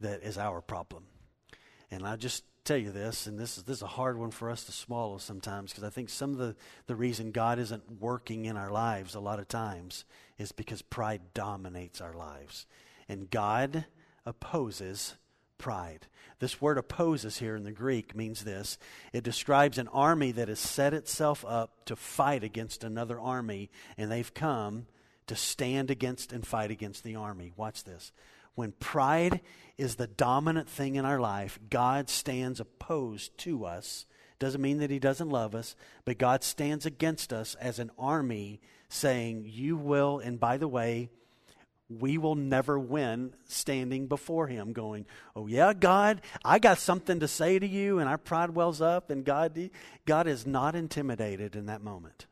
[0.00, 1.04] that is our problem.
[1.90, 4.50] And I just tell you this, and this is this is a hard one for
[4.50, 8.46] us to swallow sometimes because I think some of the, the reason God isn't working
[8.46, 10.04] in our lives a lot of times
[10.38, 12.66] is because pride dominates our lives.
[13.08, 13.84] And God
[14.24, 15.14] opposes
[15.58, 16.06] pride.
[16.38, 18.78] This word opposes here in the Greek means this
[19.12, 24.10] it describes an army that has set itself up to fight against another army, and
[24.10, 24.86] they've come
[25.26, 27.52] to stand against and fight against the army.
[27.56, 28.12] Watch this.
[28.54, 29.40] When pride
[29.76, 34.06] is the dominant thing in our life, God stands opposed to us.
[34.38, 38.60] Doesn't mean that He doesn't love us, but God stands against us as an army
[38.88, 41.10] saying, You will, and by the way,
[41.88, 45.04] we will never win standing before him going
[45.36, 49.10] oh yeah god i got something to say to you and our pride wells up
[49.10, 49.70] and god
[50.06, 52.26] god is not intimidated in that moment.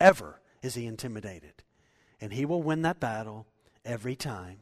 [0.00, 1.62] Ever is he intimidated.
[2.20, 3.46] And he will win that battle
[3.84, 4.58] every time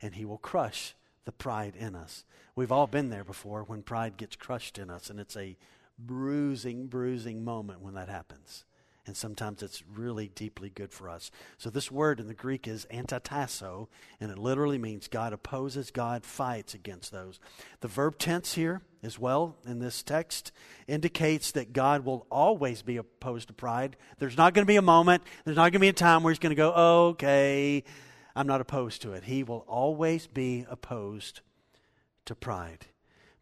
[0.00, 2.24] and he will crush the pride in us.
[2.56, 5.56] We've all been there before when pride gets crushed in us, and it's a
[5.98, 8.64] bruising, bruising moment when that happens.
[9.06, 11.30] And sometimes it's really deeply good for us.
[11.56, 13.88] So, this word in the Greek is antitasso,
[14.20, 17.40] and it literally means God opposes, God fights against those.
[17.80, 20.52] The verb tense here, as well, in this text,
[20.86, 23.96] indicates that God will always be opposed to pride.
[24.18, 26.30] There's not going to be a moment, there's not going to be a time where
[26.30, 27.84] He's going to go, okay,
[28.38, 29.24] I'm not opposed to it.
[29.24, 31.40] He will always be opposed
[32.24, 32.86] to pride.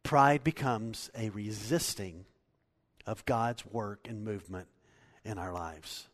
[0.02, 2.24] Pride becomes a resisting
[3.04, 4.68] of God's work and movement
[5.22, 6.08] in our lives.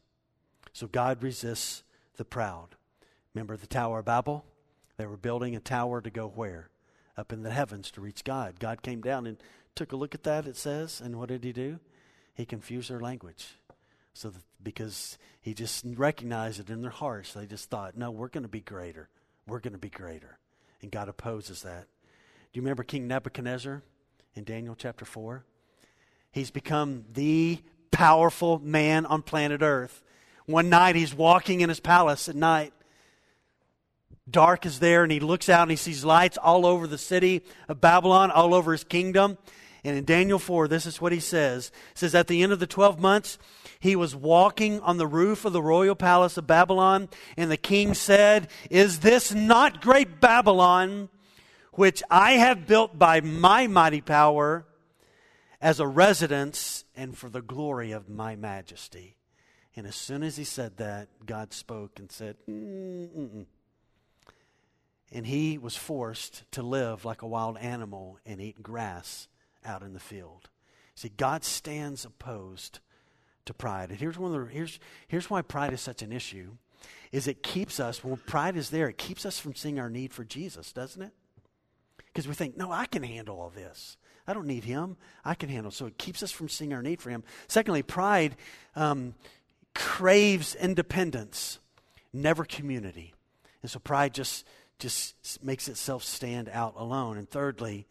[0.72, 1.84] So God resists
[2.16, 2.70] the proud.
[3.34, 4.44] Remember the Tower of Babel?
[4.96, 6.68] They were building a tower to go where?
[7.16, 8.58] Up in the heavens to reach God.
[8.58, 9.36] God came down and
[9.76, 11.78] took a look at that, it says, and what did he do?
[12.34, 13.54] He confused their language.
[14.14, 18.28] So that, because he just recognized it in their hearts, they just thought, no, we're
[18.28, 19.08] going to be greater.
[19.46, 20.38] We're going to be greater.
[20.82, 21.86] And God opposes that.
[22.52, 23.82] Do you remember King Nebuchadnezzar
[24.34, 25.44] in Daniel chapter 4?
[26.30, 30.02] He's become the powerful man on planet Earth.
[30.46, 32.72] One night he's walking in his palace at night.
[34.30, 37.42] Dark is there, and he looks out and he sees lights all over the city
[37.68, 39.36] of Babylon, all over his kingdom.
[39.84, 41.72] And in Daniel 4, this is what he says.
[41.92, 43.38] It says, At the end of the 12 months,
[43.82, 47.94] he was walking on the roof of the royal palace of Babylon, and the king
[47.94, 51.08] said, Is this not great Babylon,
[51.72, 54.64] which I have built by my mighty power
[55.60, 59.16] as a residence and for the glory of my majesty?
[59.74, 63.46] And as soon as he said that, God spoke and said, Mm-mm.
[65.10, 69.26] And he was forced to live like a wild animal and eat grass
[69.64, 70.50] out in the field.
[70.94, 72.78] See, God stands opposed
[73.46, 73.90] to pride.
[73.90, 74.78] And here's one of the here's
[75.08, 76.52] here's why pride is such an issue.
[77.10, 80.12] Is it keeps us when pride is there, it keeps us from seeing our need
[80.12, 81.12] for Jesus, doesn't it?
[82.06, 83.96] Because we think, no, I can handle all this.
[84.26, 84.96] I don't need him.
[85.24, 85.70] I can handle.
[85.70, 87.24] So it keeps us from seeing our need for him.
[87.48, 88.36] Secondly, pride
[88.76, 89.14] um,
[89.74, 91.58] craves independence,
[92.12, 93.14] never community,
[93.62, 94.46] and so pride just
[94.78, 97.16] just makes itself stand out alone.
[97.16, 97.86] And thirdly,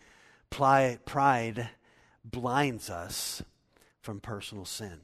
[0.49, 1.69] pride
[2.25, 3.41] blinds us
[4.01, 4.99] from personal sin.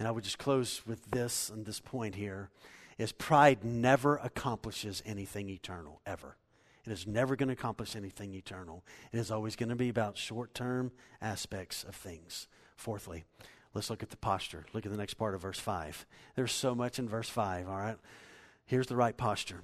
[0.00, 2.48] And I would just close with this and this point here
[2.96, 6.38] is pride never accomplishes anything eternal, ever.
[6.86, 8.82] It is never going to accomplish anything eternal.
[9.12, 12.48] It is always going to be about short term aspects of things.
[12.76, 13.24] Fourthly,
[13.74, 14.64] let's look at the posture.
[14.72, 16.06] Look at the next part of verse 5.
[16.34, 17.98] There's so much in verse 5, all right?
[18.64, 19.60] Here's the right posture.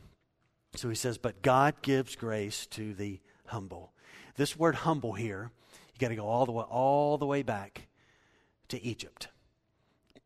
[0.75, 3.95] So he says, But God gives grace to the humble.
[4.37, 5.51] This word humble here,
[5.95, 7.89] you got to go all the way, all the way back
[8.69, 9.29] to Egypt.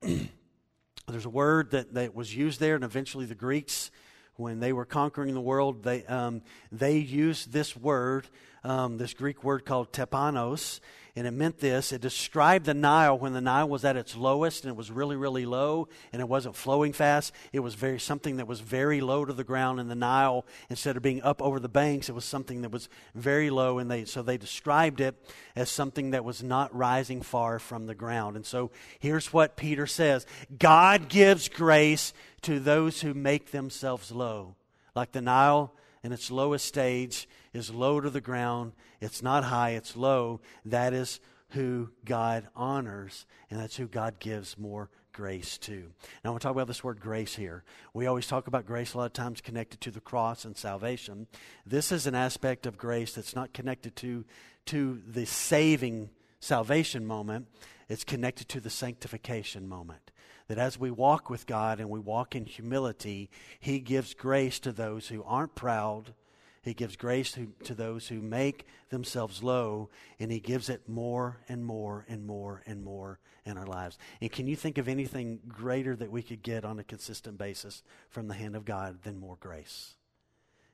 [1.08, 3.90] There's a word that, that was used there, and eventually the Greeks,
[4.36, 8.26] when they were conquering the world, they, um, they used this word,
[8.64, 10.80] um, this Greek word called tapeinos,
[11.16, 11.92] and it meant this.
[11.92, 15.16] It described the Nile when the Nile was at its lowest and it was really,
[15.16, 17.34] really low and it wasn't flowing fast.
[17.52, 20.46] It was very something that was very low to the ground in the Nile.
[20.68, 23.78] Instead of being up over the banks, it was something that was very low.
[23.78, 25.16] And they so they described it
[25.56, 28.36] as something that was not rising far from the ground.
[28.36, 28.70] And so
[29.00, 30.26] here's what Peter says
[30.58, 32.12] God gives grace
[32.42, 34.54] to those who make themselves low.
[34.94, 38.72] Like the Nile in its lowest stage is low to the ground.
[39.00, 40.40] It's not high, it's low.
[40.64, 41.20] That is
[41.50, 45.92] who God honors, and that's who God gives more grace to.
[46.24, 47.64] Now, I want to talk about this word grace here.
[47.92, 51.26] We always talk about grace a lot of times connected to the cross and salvation.
[51.66, 54.24] This is an aspect of grace that's not connected to,
[54.66, 57.48] to the saving salvation moment,
[57.88, 60.09] it's connected to the sanctification moment.
[60.50, 63.30] That as we walk with God and we walk in humility,
[63.60, 66.12] He gives grace to those who aren't proud.
[66.60, 71.38] He gives grace to, to those who make themselves low, and He gives it more
[71.48, 73.96] and more and more and more in our lives.
[74.20, 77.84] And can you think of anything greater that we could get on a consistent basis
[78.08, 79.94] from the hand of God than more grace?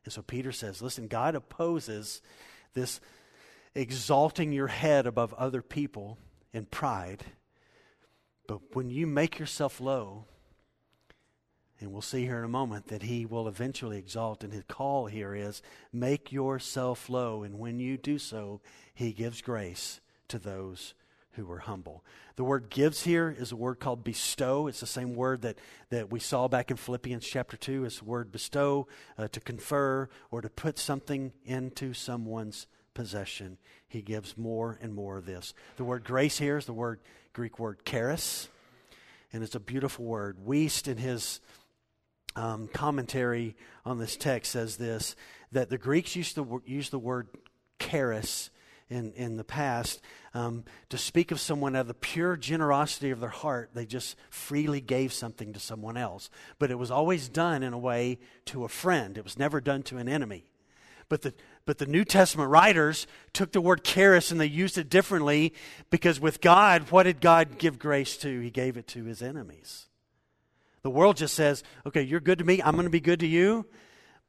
[0.06, 2.22] And so Peter says, listen, God opposes
[2.72, 2.98] this
[3.74, 6.16] exalting your head above other people
[6.54, 7.22] in pride
[8.46, 10.26] but when you make yourself low,
[11.80, 15.06] and we'll see here in a moment that he will eventually exalt, and his call
[15.06, 17.42] here is make yourself low.
[17.42, 18.60] And when you do so,
[18.94, 20.94] he gives grace to those
[21.32, 22.02] who are humble.
[22.36, 24.68] The word gives here is a word called bestow.
[24.68, 25.58] It's the same word that,
[25.90, 27.84] that we saw back in Philippians chapter 2.
[27.84, 28.88] It's the word bestow,
[29.18, 32.66] uh, to confer, or to put something into someone's
[32.96, 33.58] possession.
[33.86, 35.54] He gives more and more of this.
[35.76, 36.98] The word grace here is the word
[37.34, 38.48] Greek word charis,
[39.32, 40.38] and it's a beautiful word.
[40.44, 41.40] Wuest, in his
[42.34, 45.14] um, commentary on this text, says this
[45.52, 47.28] that the Greeks used to use the word
[47.78, 48.50] charis
[48.88, 50.00] in, in the past
[50.32, 53.70] um, to speak of someone out of the pure generosity of their heart.
[53.74, 56.30] They just freely gave something to someone else.
[56.58, 59.82] But it was always done in a way to a friend, it was never done
[59.84, 60.44] to an enemy.
[61.08, 61.34] But the,
[61.66, 65.52] but the New Testament writers took the word charis and they used it differently
[65.90, 68.40] because with God, what did God give grace to?
[68.40, 69.86] He gave it to his enemies.
[70.82, 73.26] The world just says, okay, you're good to me, I'm going to be good to
[73.26, 73.66] you.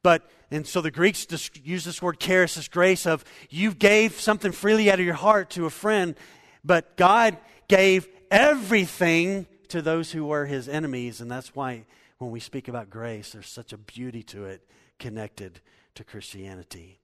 [0.02, 1.26] But, and so the Greeks
[1.62, 5.50] use this word charis, this grace of you gave something freely out of your heart
[5.50, 6.16] to a friend,
[6.64, 7.36] but God
[7.68, 11.20] gave everything to those who were his enemies.
[11.20, 11.84] And that's why
[12.18, 14.66] when we speak about grace, there's such a beauty to it
[14.98, 15.60] connected
[15.94, 16.98] to Christianity.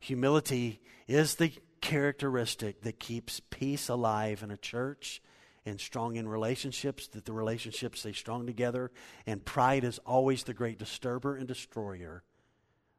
[0.00, 5.22] Humility is the characteristic that keeps peace alive in a church
[5.64, 8.90] and strong in relationships, that the relationships stay strong together.
[9.26, 12.22] And pride is always the great disturber and destroyer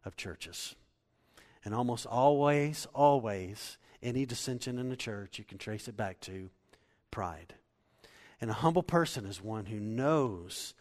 [0.06, 0.76] of churches.
[1.66, 6.50] And almost always, always, any dissension in the church, you can trace it back to
[7.12, 7.56] pride.
[8.39, 10.74] And a humble person is one who knows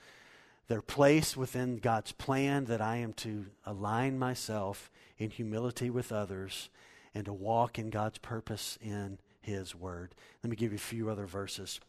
[0.68, 6.68] their place within God's plan that I am to align myself in humility with others
[7.14, 10.14] and to walk in God's purpose in His Word.
[10.42, 11.80] Let me give you a few other verses.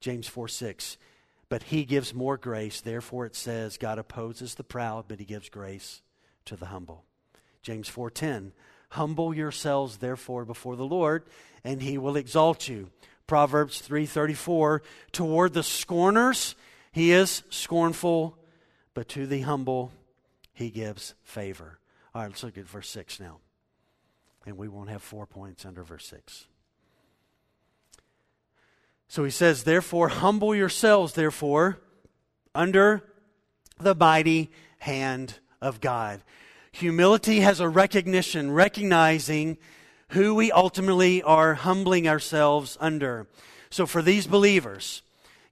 [0.00, 0.98] James 4 6.
[1.48, 2.80] But He gives more grace.
[2.80, 6.02] Therefore, it says, God opposes the proud, but He gives grace
[6.44, 7.04] to the humble.
[7.62, 8.52] James 4 10.
[8.90, 11.24] Humble yourselves, therefore, before the Lord,
[11.64, 12.90] and He will exalt you.
[13.26, 14.80] Proverbs 3:34
[15.12, 16.56] toward the scorners
[16.92, 18.36] he is scornful,
[18.94, 19.92] but to the humble
[20.52, 21.78] he gives favor.
[22.14, 23.38] All right, let's look at verse 6 now.
[24.44, 26.46] And we won't have four points under verse 6.
[29.08, 31.80] So he says, Therefore, humble yourselves, therefore,
[32.54, 33.02] under
[33.78, 36.22] the mighty hand of God.
[36.72, 39.58] Humility has a recognition, recognizing
[40.10, 43.26] who we ultimately are humbling ourselves under.
[43.70, 45.02] So for these believers,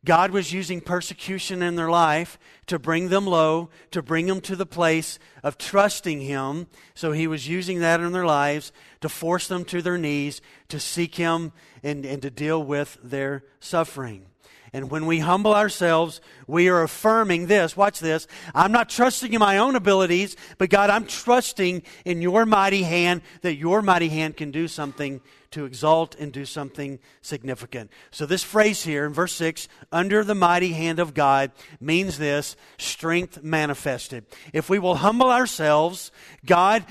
[0.05, 4.55] God was using persecution in their life to bring them low, to bring them to
[4.55, 6.69] the place of trusting Him.
[6.95, 10.79] So He was using that in their lives to force them to their knees, to
[10.79, 14.27] seek Him, and, and to deal with their suffering.
[14.73, 17.77] And when we humble ourselves, we are affirming this.
[17.77, 18.27] Watch this.
[18.55, 23.23] I'm not trusting in my own abilities, but God, I'm trusting in your mighty hand
[23.41, 25.21] that your mighty hand can do something
[25.51, 27.91] to exalt and do something significant.
[28.11, 32.57] So, this phrase here in verse 6, under the mighty hand of God, means this
[32.79, 34.27] strength manifested.
[34.53, 36.13] If we will humble ourselves,
[36.45, 36.85] God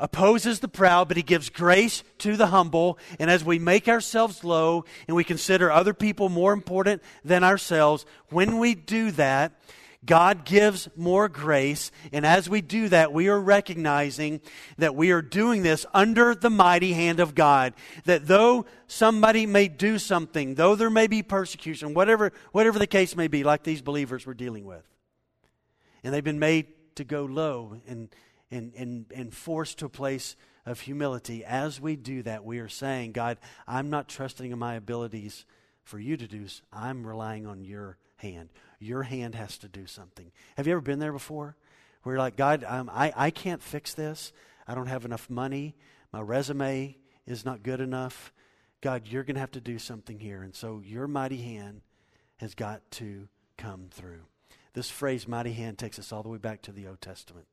[0.00, 2.98] opposes the proud, but he gives grace to the humble.
[3.18, 8.06] And as we make ourselves low and we consider other people more important than ourselves,
[8.30, 9.52] when we do that,
[10.04, 11.90] God gives more grace.
[12.12, 14.40] And as we do that, we are recognizing
[14.78, 17.74] that we are doing this under the mighty hand of God.
[18.06, 23.14] That though somebody may do something, though there may be persecution, whatever, whatever the case
[23.14, 24.86] may be, like these believers we're dealing with,
[26.02, 28.08] and they've been made to go low and
[28.50, 30.36] and, and, and forced to a place
[30.66, 31.44] of humility.
[31.44, 35.46] As we do that, we are saying, God, I'm not trusting in my abilities
[35.82, 38.50] for you to do, I'm relying on your hand.
[38.80, 40.32] Your hand has to do something.
[40.56, 41.54] Have you ever been there before?
[42.02, 44.32] Where you're like, God, um, I, I can't fix this.
[44.66, 45.76] I don't have enough money.
[46.12, 48.32] My resume is not good enough.
[48.80, 50.42] God, you're going to have to do something here.
[50.42, 51.82] And so your mighty hand
[52.38, 53.28] has got to
[53.58, 54.22] come through.
[54.72, 57.46] This phrase, mighty hand, takes us all the way back to the Old Testament.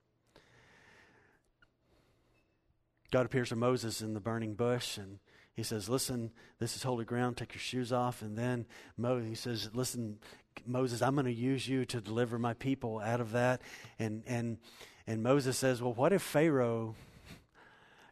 [3.12, 5.20] God appears to Moses in the burning bush and
[5.58, 8.22] he says, Listen, this is holy ground, take your shoes off.
[8.22, 8.66] And then
[8.96, 10.20] Moses, he says, Listen,
[10.66, 13.62] Moses, I'm going to use you to deliver my people out of that.
[14.00, 14.58] And, and,
[15.06, 16.96] and Moses says, Well, what if Pharaoh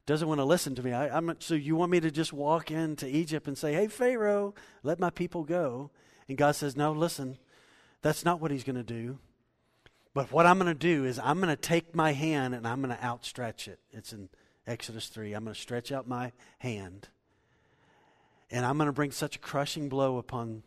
[0.05, 0.93] doesn't want to listen to me?
[0.93, 4.53] I, am so you want me to just walk into Egypt and say, Hey, Pharaoh,
[4.83, 5.91] let my people go?
[6.27, 7.37] And God says, No, listen,
[8.01, 9.19] that's not what he's going to do.
[10.13, 12.81] But what I'm going to do is I'm going to take my hand and I'm
[12.81, 13.79] going to outstretch it.
[13.91, 14.29] It's in
[14.65, 15.33] Exodus 3.
[15.33, 17.09] I'm going to stretch out my hand.
[18.49, 20.63] And I'm going to bring such a crushing blow upon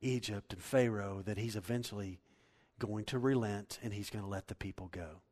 [0.00, 2.20] Egypt and Pharaoh that he's eventually
[2.78, 5.22] going to relent and he's going to let the people go.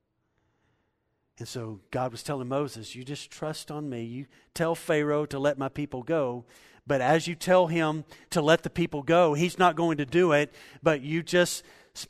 [1.39, 4.05] And so God was telling Moses, You just trust on me.
[4.05, 6.45] You tell Pharaoh to let my people go.
[6.87, 10.33] But as you tell him to let the people go, he's not going to do
[10.33, 10.53] it.
[10.83, 11.65] But you just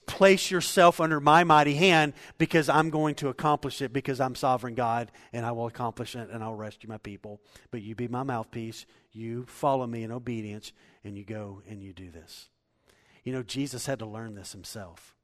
[0.06, 4.74] place yourself under my mighty hand because I'm going to accomplish it because I'm sovereign
[4.74, 7.40] God and I will accomplish it and I'll rescue my people.
[7.70, 8.86] But you be my mouthpiece.
[9.12, 10.72] You follow me in obedience
[11.04, 12.48] and you go and you do this.
[13.22, 15.14] You know, Jesus had to learn this himself.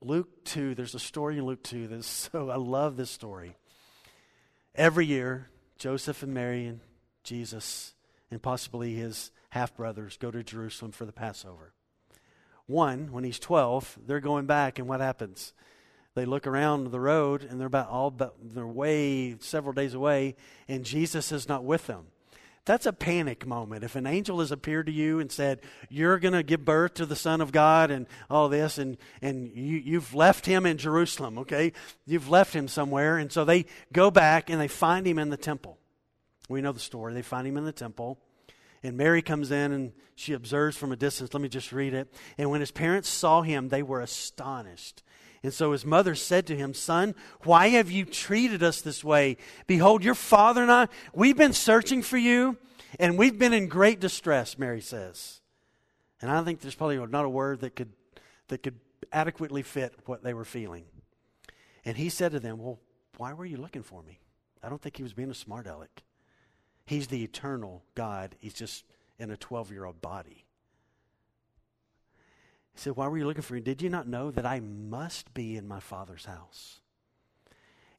[0.00, 3.56] Luke 2, there's a story in Luke 2 that's so, I love this story.
[4.74, 6.80] Every year, Joseph and Mary and
[7.22, 7.94] Jesus
[8.30, 11.72] and possibly his half brothers go to Jerusalem for the Passover.
[12.66, 15.52] One, when he's 12, they're going back, and what happens?
[16.14, 20.36] They look around the road, and they're about all but they're way several days away,
[20.66, 22.06] and Jesus is not with them.
[22.66, 23.84] That's a panic moment.
[23.84, 25.60] If an angel has appeared to you and said,
[25.90, 29.52] You're going to give birth to the Son of God and all this, and, and
[29.54, 31.72] you, you've left him in Jerusalem, okay?
[32.06, 33.18] You've left him somewhere.
[33.18, 35.78] And so they go back and they find him in the temple.
[36.48, 37.12] We know the story.
[37.12, 38.18] They find him in the temple.
[38.82, 41.34] And Mary comes in and she observes from a distance.
[41.34, 42.12] Let me just read it.
[42.38, 45.02] And when his parents saw him, they were astonished.
[45.44, 49.36] And so his mother said to him, Son, why have you treated us this way?
[49.66, 52.56] Behold, your father and I, we've been searching for you,
[52.98, 55.42] and we've been in great distress, Mary says.
[56.22, 57.92] And I think there's probably not a word that could,
[58.48, 58.80] that could
[59.12, 60.86] adequately fit what they were feeling.
[61.84, 62.80] And he said to them, Well,
[63.18, 64.20] why were you looking for me?
[64.62, 66.04] I don't think he was being a smart aleck.
[66.86, 68.34] He's the eternal God.
[68.40, 68.84] He's just
[69.18, 70.43] in a 12 year old body.
[72.74, 73.60] He said, Why were you looking for me?
[73.60, 76.80] Did you not know that I must be in my Father's house?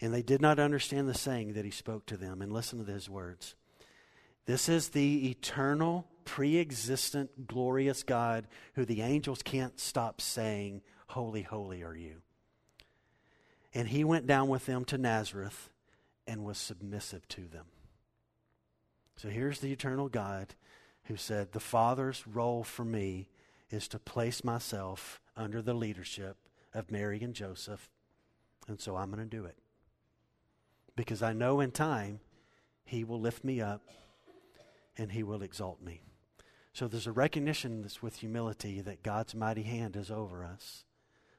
[0.01, 2.41] And they did not understand the saying that he spoke to them.
[2.41, 3.55] And listen to his words.
[4.45, 11.41] This is the eternal, pre existent, glorious God who the angels can't stop saying, Holy,
[11.41, 12.21] holy are you.
[13.73, 15.69] And he went down with them to Nazareth
[16.28, 17.65] and was submissive to them.
[19.17, 20.55] So here's the eternal God
[21.05, 23.30] who said, The Father's role for me
[23.70, 26.38] is to place myself under the leadership
[26.74, 27.89] of Mary and Joseph.
[28.68, 29.57] And so I'm going to do it.
[30.95, 32.20] Because I know in time
[32.84, 33.82] he will lift me up
[34.97, 36.01] and he will exalt me.
[36.74, 40.84] So there's a recognition that's with humility that God's mighty hand is over us.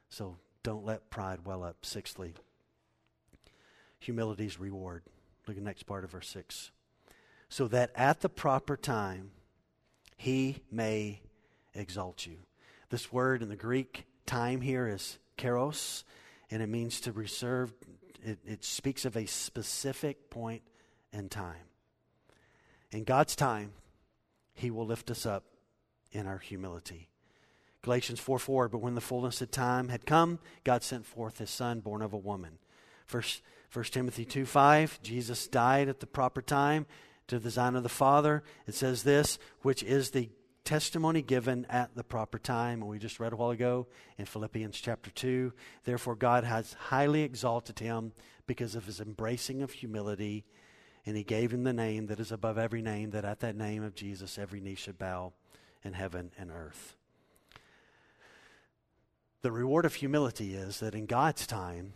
[0.09, 1.85] So don't let pride well up.
[1.85, 2.33] Sixthly,
[3.99, 5.03] humility's reward.
[5.47, 6.71] Look at the next part of verse 6
[7.49, 9.31] so that at the proper time
[10.17, 11.21] he may
[11.77, 12.37] exalt you.
[12.89, 16.03] This word in the Greek time here is kairos,
[16.49, 17.73] and it means to reserve,
[18.23, 20.63] it, it speaks of a specific point
[21.11, 21.55] in time.
[22.91, 23.73] In God's time,
[24.53, 25.43] he will lift us up
[26.11, 27.09] in our humility.
[27.81, 31.49] Galatians 4 4, but when the fullness of time had come, God sent forth his
[31.49, 32.57] son, born of a woman.
[33.05, 36.85] First, 1 Timothy 2 5, Jesus died at the proper time
[37.27, 38.43] to the design of the Father.
[38.65, 40.29] It says this, which is the
[40.67, 42.81] testimony given at the proper time.
[42.81, 43.87] And we just read a while ago
[44.17, 45.53] in Philippians chapter 2.
[45.85, 48.11] Therefore, God has highly exalted him
[48.47, 50.43] because of his embracing of humility.
[51.05, 53.81] And he gave him the name that is above every name, that at that name
[53.81, 55.31] of Jesus every knee should bow
[55.85, 56.97] in heaven and earth.
[59.43, 61.93] The reward of humility is that in God's time,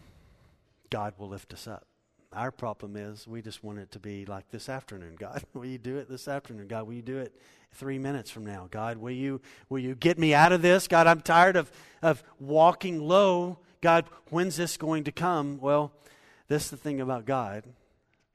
[0.89, 1.87] God will lift us up.
[2.31, 5.17] Our problem is we just want it to be like this afternoon.
[5.19, 6.69] God, will you do it this afternoon?
[6.69, 7.35] God, will you do it
[7.73, 8.67] three minutes from now?
[8.69, 10.87] God, will you will you get me out of this?
[10.87, 13.59] God, I'm tired of of walking low.
[13.81, 15.59] God, when's this going to come?
[15.59, 15.91] Well,
[16.47, 17.63] this is the thing about God.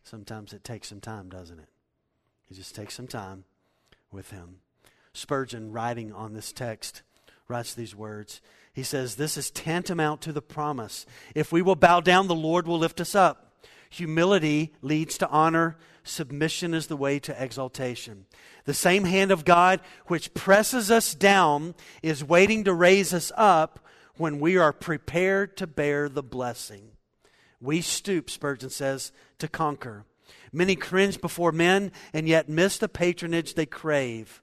[0.02, 1.68] Sometimes it takes some time, doesn't it?
[2.50, 3.44] It just takes some time
[4.12, 4.60] with Him.
[5.12, 7.02] Spurgeon, writing on this text,
[7.48, 8.40] writes these words.
[8.72, 11.06] He says, This is tantamount to the promise.
[11.34, 13.64] If we will bow down, the Lord will lift us up.
[13.90, 15.76] Humility leads to honor.
[16.06, 18.26] Submission is the way to exaltation.
[18.64, 23.80] The same hand of God which presses us down is waiting to raise us up
[24.16, 26.90] when we are prepared to bear the blessing.
[27.60, 30.04] We stoop, Spurgeon says, to conquer.
[30.52, 34.42] Many cringe before men and yet miss the patronage they crave.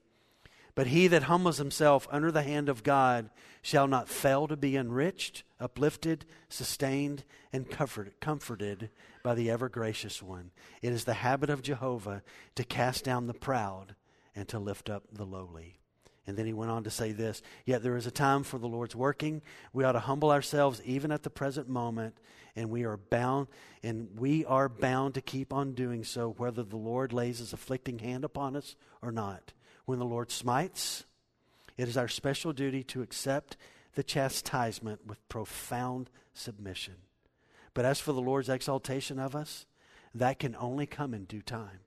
[0.74, 3.30] But he that humbles himself under the hand of God
[3.62, 8.90] shall not fail to be enriched, uplifted, sustained, and comfort, comforted
[9.22, 10.50] by the ever gracious one.
[10.82, 12.22] It is the habit of Jehovah
[12.56, 13.94] to cast down the proud
[14.34, 15.78] and to lift up the lowly.
[16.26, 18.66] And then he went on to say this Yet there is a time for the
[18.66, 19.42] Lord's working.
[19.72, 22.16] We ought to humble ourselves even at the present moment,
[22.56, 23.48] and we are bound,
[23.82, 28.00] and we are bound to keep on doing so, whether the Lord lays his afflicting
[28.00, 29.52] hand upon us or not.
[29.84, 31.04] When the Lord smites,
[31.76, 33.56] it is our special duty to accept
[33.94, 36.94] the chastisement with profound submission.
[37.74, 39.66] But as for the Lord's exaltation of us,
[40.14, 41.80] that can only come in due time.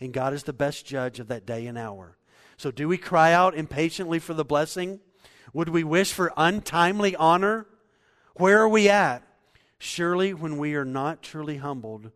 [0.00, 2.16] And God is the best judge of that day and hour.
[2.56, 5.00] So, do we cry out impatiently for the blessing?
[5.52, 7.66] Would we wish for untimely honor?
[8.34, 9.22] Where are we at?
[9.78, 12.10] Surely, when we are not truly humbled,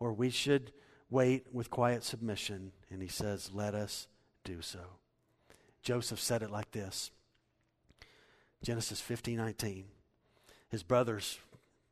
[0.00, 0.72] or we should
[1.10, 2.72] wait with quiet submission.
[2.90, 4.08] And he says, Let us
[4.48, 4.80] do so.
[5.82, 7.10] Joseph said it like this
[8.62, 9.84] Genesis 15 19.
[10.70, 11.38] His brothers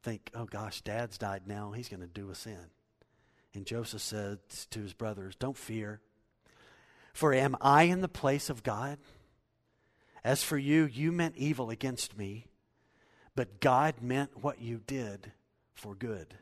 [0.02, 1.72] think, oh gosh, dad's died now.
[1.72, 2.70] He's going to do us in.
[3.54, 4.38] And Joseph said
[4.70, 6.00] to his brothers, Don't fear,
[7.12, 8.98] for am I in the place of God?
[10.24, 12.46] As for you, you meant evil against me,
[13.34, 15.32] but God meant what you did
[15.72, 16.34] for good,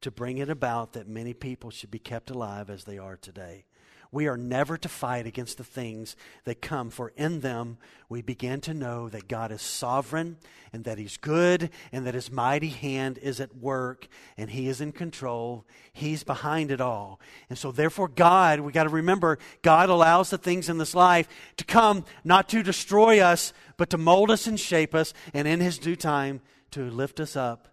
[0.00, 3.65] to bring it about that many people should be kept alive as they are today.
[4.12, 7.78] We are never to fight against the things that come, for in them
[8.08, 10.36] we begin to know that God is sovereign
[10.72, 14.80] and that He's good and that His mighty hand is at work and He is
[14.80, 15.66] in control.
[15.92, 17.20] He's behind it all.
[17.48, 21.28] And so, therefore, God, we got to remember, God allows the things in this life
[21.56, 25.60] to come not to destroy us, but to mold us and shape us, and in
[25.60, 26.40] His due time
[26.70, 27.68] to lift us up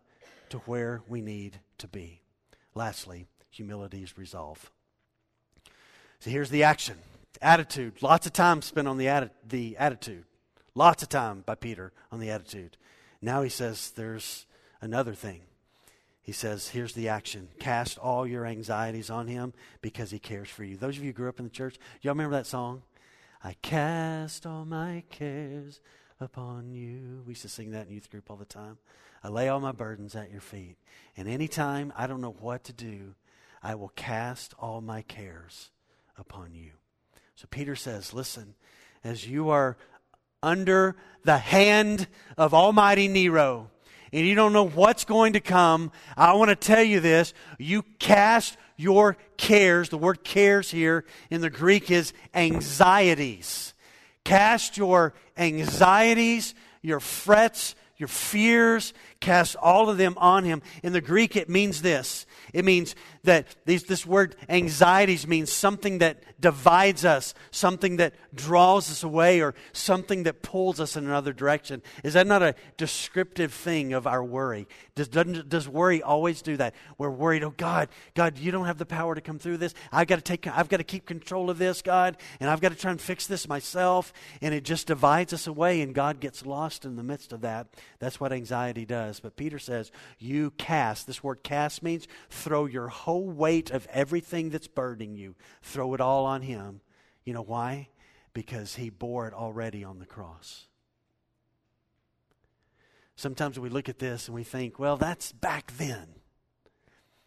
[0.50, 2.22] to where we need to be.
[2.76, 4.72] Lastly, humility is resolve.
[6.24, 6.95] So here's the action
[7.41, 8.01] attitude.
[8.01, 10.24] Lots of time spent on the, atti- the attitude.
[10.74, 12.78] Lots of time by Peter on the attitude.
[13.21, 14.45] Now he says there's
[14.80, 15.41] another thing.
[16.21, 17.49] He says, here's the action.
[17.59, 19.51] Cast all your anxieties on him
[19.82, 20.78] because he cares for you.
[20.78, 22.84] Those of you who grew up in the church, y'all remember that song?
[23.43, 25.82] I cast all my cares
[26.21, 27.24] upon you.
[27.26, 28.78] We used to sing that in youth group all the time.
[29.26, 30.78] I lay all my burdens at your feet.
[31.17, 33.15] And anytime I don't know what to do,
[33.61, 35.69] I will cast all my cares
[36.18, 36.72] upon you.
[37.36, 38.55] So Peter says, Listen,
[39.03, 39.78] as you are
[40.41, 42.07] under the hand
[42.38, 43.70] of Almighty Nero,
[44.11, 47.34] and you don't know what's going to come, I want to tell you this.
[47.57, 49.89] You cast your cares.
[49.89, 53.74] The word cares here in the Greek is anxieties.
[54.24, 60.61] Cast your anxieties, your frets, your fears, cast all of them on him.
[60.84, 65.99] In the Greek, it means this it means that these, this word anxieties means something
[65.99, 71.32] that divides us, something that draws us away, or something that pulls us in another
[71.32, 71.82] direction.
[72.03, 74.67] Is that not a descriptive thing of our worry?
[74.95, 76.76] Does, does worry always do that?
[76.97, 79.74] We're worried, oh God, God, you don't have the power to come through this.
[79.91, 82.69] I've got to take, I've got to keep control of this, God, and I've got
[82.69, 84.11] to try and fix this myself.
[84.41, 87.67] And it just divides us away, and God gets lost in the midst of that.
[87.99, 89.21] That's what anxiety does.
[89.21, 91.07] But Peter says, you cast.
[91.07, 96.01] This word cast means throw your whole weight of everything that's burdening you, throw it
[96.01, 96.82] all on Him.
[97.24, 97.89] You know why?
[98.34, 100.68] Because He bore it already on the cross.
[103.16, 106.07] Sometimes we look at this and we think, well, that's back then.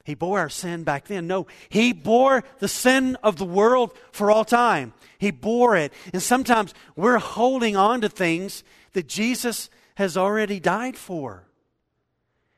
[0.05, 1.27] He bore our sin back then.
[1.27, 4.93] No, He bore the sin of the world for all time.
[5.19, 5.93] He bore it.
[6.13, 8.63] And sometimes we're holding on to things
[8.93, 11.49] that Jesus has already died for.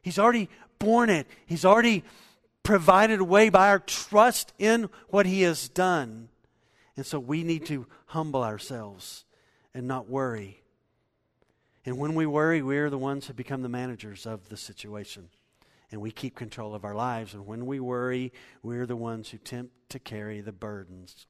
[0.02, 0.48] He's already
[0.78, 1.26] borne it.
[1.46, 2.04] He's already
[2.62, 6.28] provided a way by our trust in what He has done.
[6.96, 9.24] And so we need to humble ourselves
[9.72, 10.62] and not worry.
[11.84, 15.28] And when we worry, we're the ones who become the managers of the situation.
[15.90, 17.32] And we keep control of our lives.
[17.32, 18.32] And when we worry,
[18.62, 21.26] we're the ones who tempt to carry the burdens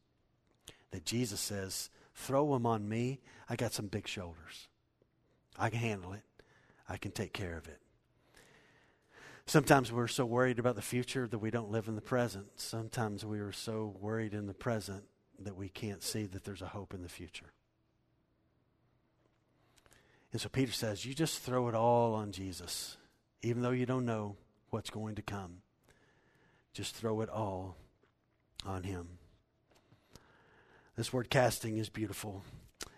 [0.90, 3.20] that Jesus says, throw them on me.
[3.48, 4.68] I got some big shoulders.
[5.56, 6.22] I can handle it.
[6.88, 7.80] I can take care of it.
[9.48, 12.48] Sometimes we're so worried about the future that we don't live in the present.
[12.56, 15.04] Sometimes we are so worried in the present
[15.38, 17.54] that we can't see that there's a hope in the future.
[20.32, 22.98] And so Peter says, You just throw it all on Jesus,
[23.40, 24.36] even though you don't know
[24.68, 25.62] what's going to come.
[26.74, 27.78] Just throw it all
[28.66, 29.16] on Him.
[30.94, 32.44] This word casting is beautiful,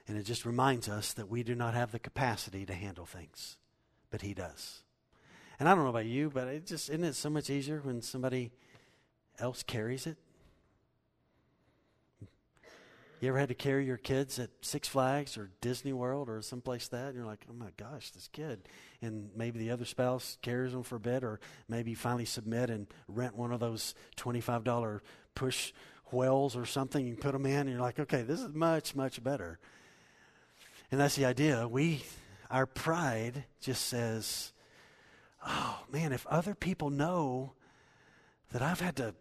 [0.09, 3.57] and it just reminds us that we do not have the capacity to handle things,
[4.11, 4.83] but He does.
[5.61, 8.01] And I don't know about you, but it just isn't it so much easier when
[8.01, 8.51] somebody
[9.39, 10.17] else carries it?
[13.21, 16.89] You ever had to carry your kids at Six Flags or Disney World or someplace
[16.89, 17.09] that?
[17.09, 18.63] And you're like, oh my gosh, this kid.
[19.03, 21.39] And maybe the other spouse carries them for a bit, or
[21.69, 25.01] maybe finally submit and rent one of those $25
[25.35, 25.75] push
[26.11, 27.07] wheels or something.
[27.07, 29.59] You put them in, and you're like, okay, this is much, much better.
[30.91, 31.69] And that's the idea.
[31.69, 32.03] We,
[32.51, 34.55] our pride just says,
[35.47, 37.53] oh man, if other people know
[38.53, 39.15] that I've had to,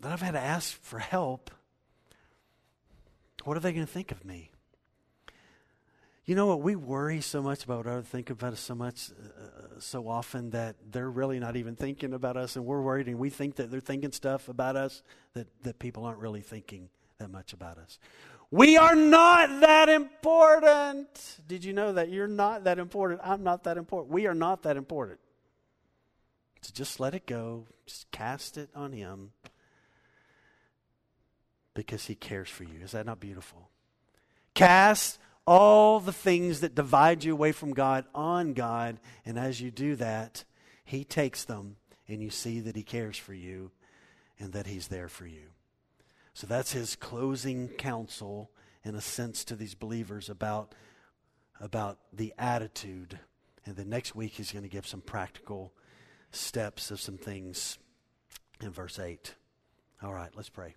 [0.00, 1.50] that I've had to ask for help,
[3.44, 4.50] what are they going to think of me?
[6.24, 6.62] You know what?
[6.62, 10.50] We worry so much about what others think about us so much, uh, so often
[10.50, 13.70] that they're really not even thinking about us, and we're worried, and we think that
[13.70, 15.02] they're thinking stuff about us
[15.34, 16.88] that, that people aren't really thinking
[17.18, 17.98] that much about us.
[18.50, 21.40] We are not that important.
[21.46, 23.20] Did you know that you're not that important?
[23.22, 24.12] I'm not that important.
[24.12, 25.18] We are not that important.
[26.64, 27.66] So just let it go.
[27.84, 29.32] Just cast it on Him
[31.74, 32.80] because he cares for you.
[32.82, 33.68] Is that not beautiful?
[34.54, 39.70] Cast all the things that divide you away from God on God, and as you
[39.70, 40.44] do that,
[40.86, 41.76] he takes them
[42.08, 43.70] and you see that he cares for you
[44.38, 45.50] and that he's there for you.
[46.32, 48.50] So that's his closing counsel
[48.84, 50.74] in a sense to these believers about
[51.60, 53.18] about the attitude.
[53.66, 55.74] And then next week he's going to give some practical
[56.34, 57.78] steps of some things
[58.60, 59.34] in verse 8.
[60.02, 60.74] All right, let's pray.